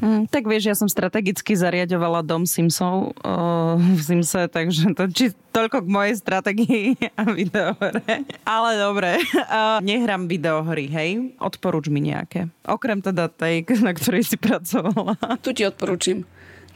[0.00, 5.36] Mm, tak vieš, ja som strategicky zariadovala dom Simsov uh, v Simse, takže to či
[5.52, 6.86] toľko k mojej strategii
[7.20, 8.24] a videohre.
[8.48, 9.20] Ale dobre,
[9.52, 11.36] uh, nehrám videohry, hej?
[11.36, 12.48] Odporúč mi nejaké.
[12.64, 15.20] Okrem teda tej, na ktorej si pracovala.
[15.44, 16.24] Tu ti odporúčim.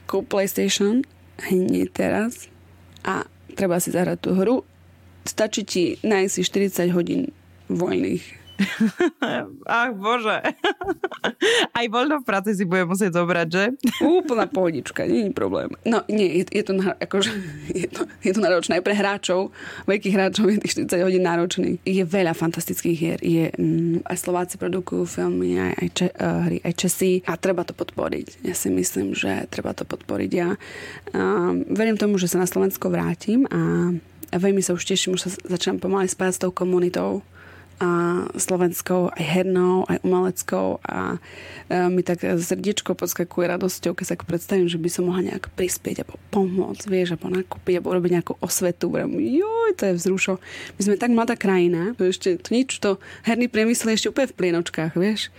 [0.04, 1.00] Kúp PlayStation
[1.48, 2.52] hneď teraz
[3.02, 3.24] a
[3.56, 4.56] treba si zahrať tú hru.
[5.24, 7.32] Stačí ti nájsť si 40 hodín
[7.72, 8.43] voľných
[9.66, 10.38] Ach bože.
[11.78, 13.64] Aj voľno v práci si bude musieť zobrať, že?
[13.98, 15.74] Úplná pohodička, nie je problém.
[15.82, 17.30] No nie, je, je to, akože,
[17.82, 19.50] je to, je to náročné aj pre hráčov,
[19.90, 21.70] veľkých hráčov je tých 40 hodín náročný.
[21.82, 23.18] Je veľa fantastických hier.
[23.20, 27.66] Je, mm, aj Slováci produkujú filmy, aj, aj, če, uh, hry, aj Česi a treba
[27.66, 28.46] to podporiť.
[28.46, 30.30] Ja si myslím, že treba to podporiť.
[30.30, 30.54] Ja
[31.10, 33.94] um, verím tomu, že sa na Slovensko vrátim a
[34.34, 37.22] veľmi sa už teším, už sa začínam pomaly spájať s tou komunitou
[37.82, 37.90] a
[38.38, 41.18] slovenskou, aj hernou, aj umeleckou a
[41.66, 46.06] e, mi tak srdiečko podskakuje radosťou, keď sa predstavím, že by som mohla nejak prispieť
[46.06, 48.94] alebo pomôcť, vieš, alebo nakúpiť, alebo urobiť nejakú osvetu.
[48.94, 50.38] Joj, to je vzrušo.
[50.78, 54.38] My sme tak mladá krajina, ešte to nič, to herný priemysel je ešte úplne v
[54.38, 55.34] plienočkách, vieš.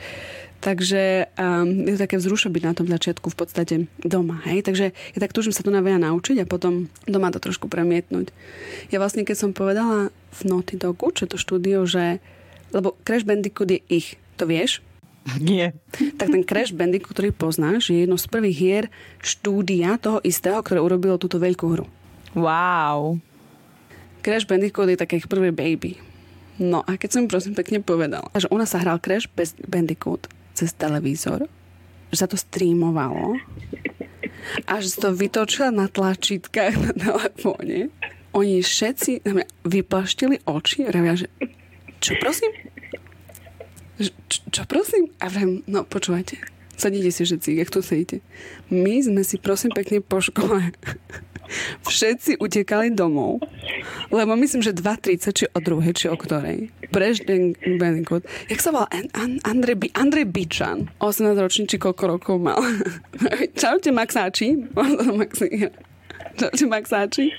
[0.64, 4.42] Takže um, je to také vzrušo byť na tom začiatku v podstate doma.
[4.50, 4.66] Hej?
[4.66, 8.34] Takže ja tak túžim sa to na veľa naučiť a potom doma to trošku premietnúť.
[8.90, 12.18] Ja vlastne, keď som povedala v Naughty Dogu, čo to štúdio, že
[12.74, 14.82] lebo Crash Bandicoot je ich, to vieš?
[15.42, 15.74] Nie.
[16.22, 18.86] Tak ten Crash Bandicoot, ktorý poznáš, je jedno z prvých hier
[19.24, 21.86] štúdia toho istého, ktoré urobilo túto veľkú hru.
[22.38, 23.18] Wow.
[24.22, 25.98] Crash Bandicoot je také ich prvé baby.
[26.62, 29.28] No a keď som prosím pekne povedala, že u nás sa hral Crash
[29.66, 31.46] Bandicoot cez televízor,
[32.10, 33.36] že sa to streamovalo
[34.66, 37.92] a že to vytočila na tlačítkach na telefóne.
[38.36, 41.28] Oni všetci na mňa vyplaštili oči a že
[42.04, 42.52] čo prosím?
[44.28, 45.12] Čo, čo prosím?
[45.24, 46.38] A vrem, no počúvajte,
[46.76, 48.20] sadíte si všetci, jak tu sedíte.
[48.68, 50.76] My sme si prosím pekne po škole
[51.86, 53.44] všetci utekali domov,
[54.10, 56.70] lebo myslím, že 2.30, či o druhej, či o ktorej.
[56.90, 58.26] Prežden Benikot.
[58.50, 58.90] Jak sa volal?
[58.92, 60.90] An- An- Andrej, Bi- Andrej Bičan.
[61.02, 62.60] 18 ročný, či koľko rokov mal.
[63.62, 64.56] Čaute, Maxáči.
[66.40, 67.32] Čaute, Maxáči.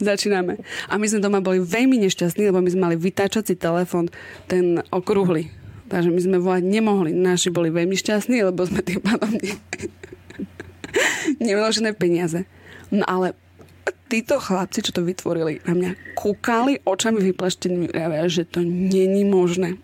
[0.00, 0.60] Začíname.
[0.88, 4.08] A my sme doma boli veľmi nešťastní, lebo my sme mali vytáčací telefon,
[4.48, 5.52] ten okrúhly.
[5.88, 7.16] Takže my sme volať nemohli.
[7.16, 9.56] Naši boli veľmi šťastní, lebo sme tým pádom ne...
[11.48, 12.44] nevložené peniaze.
[12.92, 13.36] No ale
[14.08, 17.92] títo chlapci, čo to vytvorili, na mňa kúkali očami vyplaštenými,
[18.26, 19.76] že to není možné.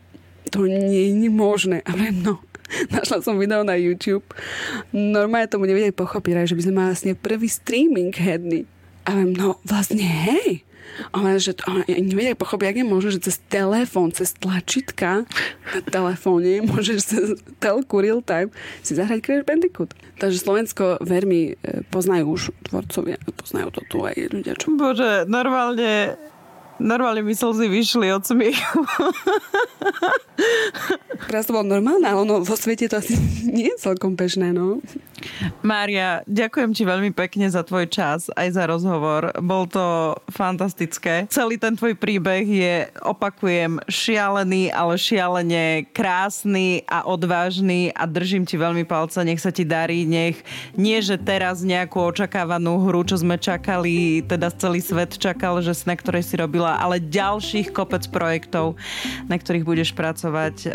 [0.51, 1.85] To není možné.
[1.85, 2.41] A vrem, no,
[2.95, 4.25] našla som video na YouTube.
[4.91, 8.65] Normálne tomu nevedeli pochopiť, že by sme mali vlastne prvý streaming herný.
[9.05, 10.65] A viem, no vlastne hej.
[11.11, 15.27] Ale že to, ale nevedia pochopiť, ak je možné, že cez telefón, cez tlačítka
[15.75, 17.27] na telefóne môžeš cez
[17.59, 18.55] telku real time
[18.87, 19.91] si zahrať Crash Bandicoot.
[20.23, 21.53] Takže Slovensko veľmi e,
[21.91, 24.55] poznajú už tvorcovia, poznajú to tu aj ľudia.
[24.55, 24.79] Čo...
[24.79, 26.15] Bože, normálne
[26.83, 28.81] Normálne mi slzy vyšli od smiechu.
[31.31, 33.15] Teraz to bolo normálne, ale ono vo svete to asi
[33.57, 34.83] nie je celkom bežné, no.
[35.65, 39.33] Mária, ďakujem ti veľmi pekne za tvoj čas, aj za rozhovor.
[39.41, 41.25] Bol to fantastické.
[41.33, 48.61] Celý ten tvoj príbeh je, opakujem, šialený, ale šialene krásny a odvážny a držím ti
[48.61, 50.45] veľmi palce, nech sa ti darí, nech
[50.77, 55.97] nie, že teraz nejakú očakávanú hru, čo sme čakali, teda celý svet čakal, že na
[55.97, 58.81] ktorej si robila, ale ďalších kopec projektov,
[59.29, 60.57] na ktorých budeš pracovať.
[60.65, 60.73] Eh,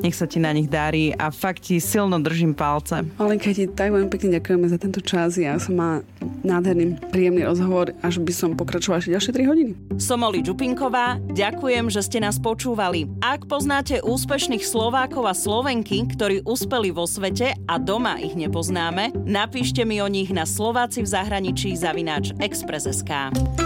[0.00, 3.04] nech sa ti na nich darí a fakt ti silno držím palce.
[3.20, 5.36] Alenka, ti tak veľmi pekne ďakujeme za tento čas.
[5.36, 5.96] Ja som mala
[6.44, 9.72] nádherný, príjemný rozhovor, až by som pokračovala ešte ďalšie 3 hodiny.
[10.00, 13.08] Som Oli Čupinková, ďakujem, že ste nás počúvali.
[13.24, 19.82] Ak poznáte úspešných Slovákov a Slovenky, ktorí uspeli vo svete a doma ich nepoznáme, napíšte
[19.88, 23.63] mi o nich na Slováci v zahraničí zavináč Express.sk.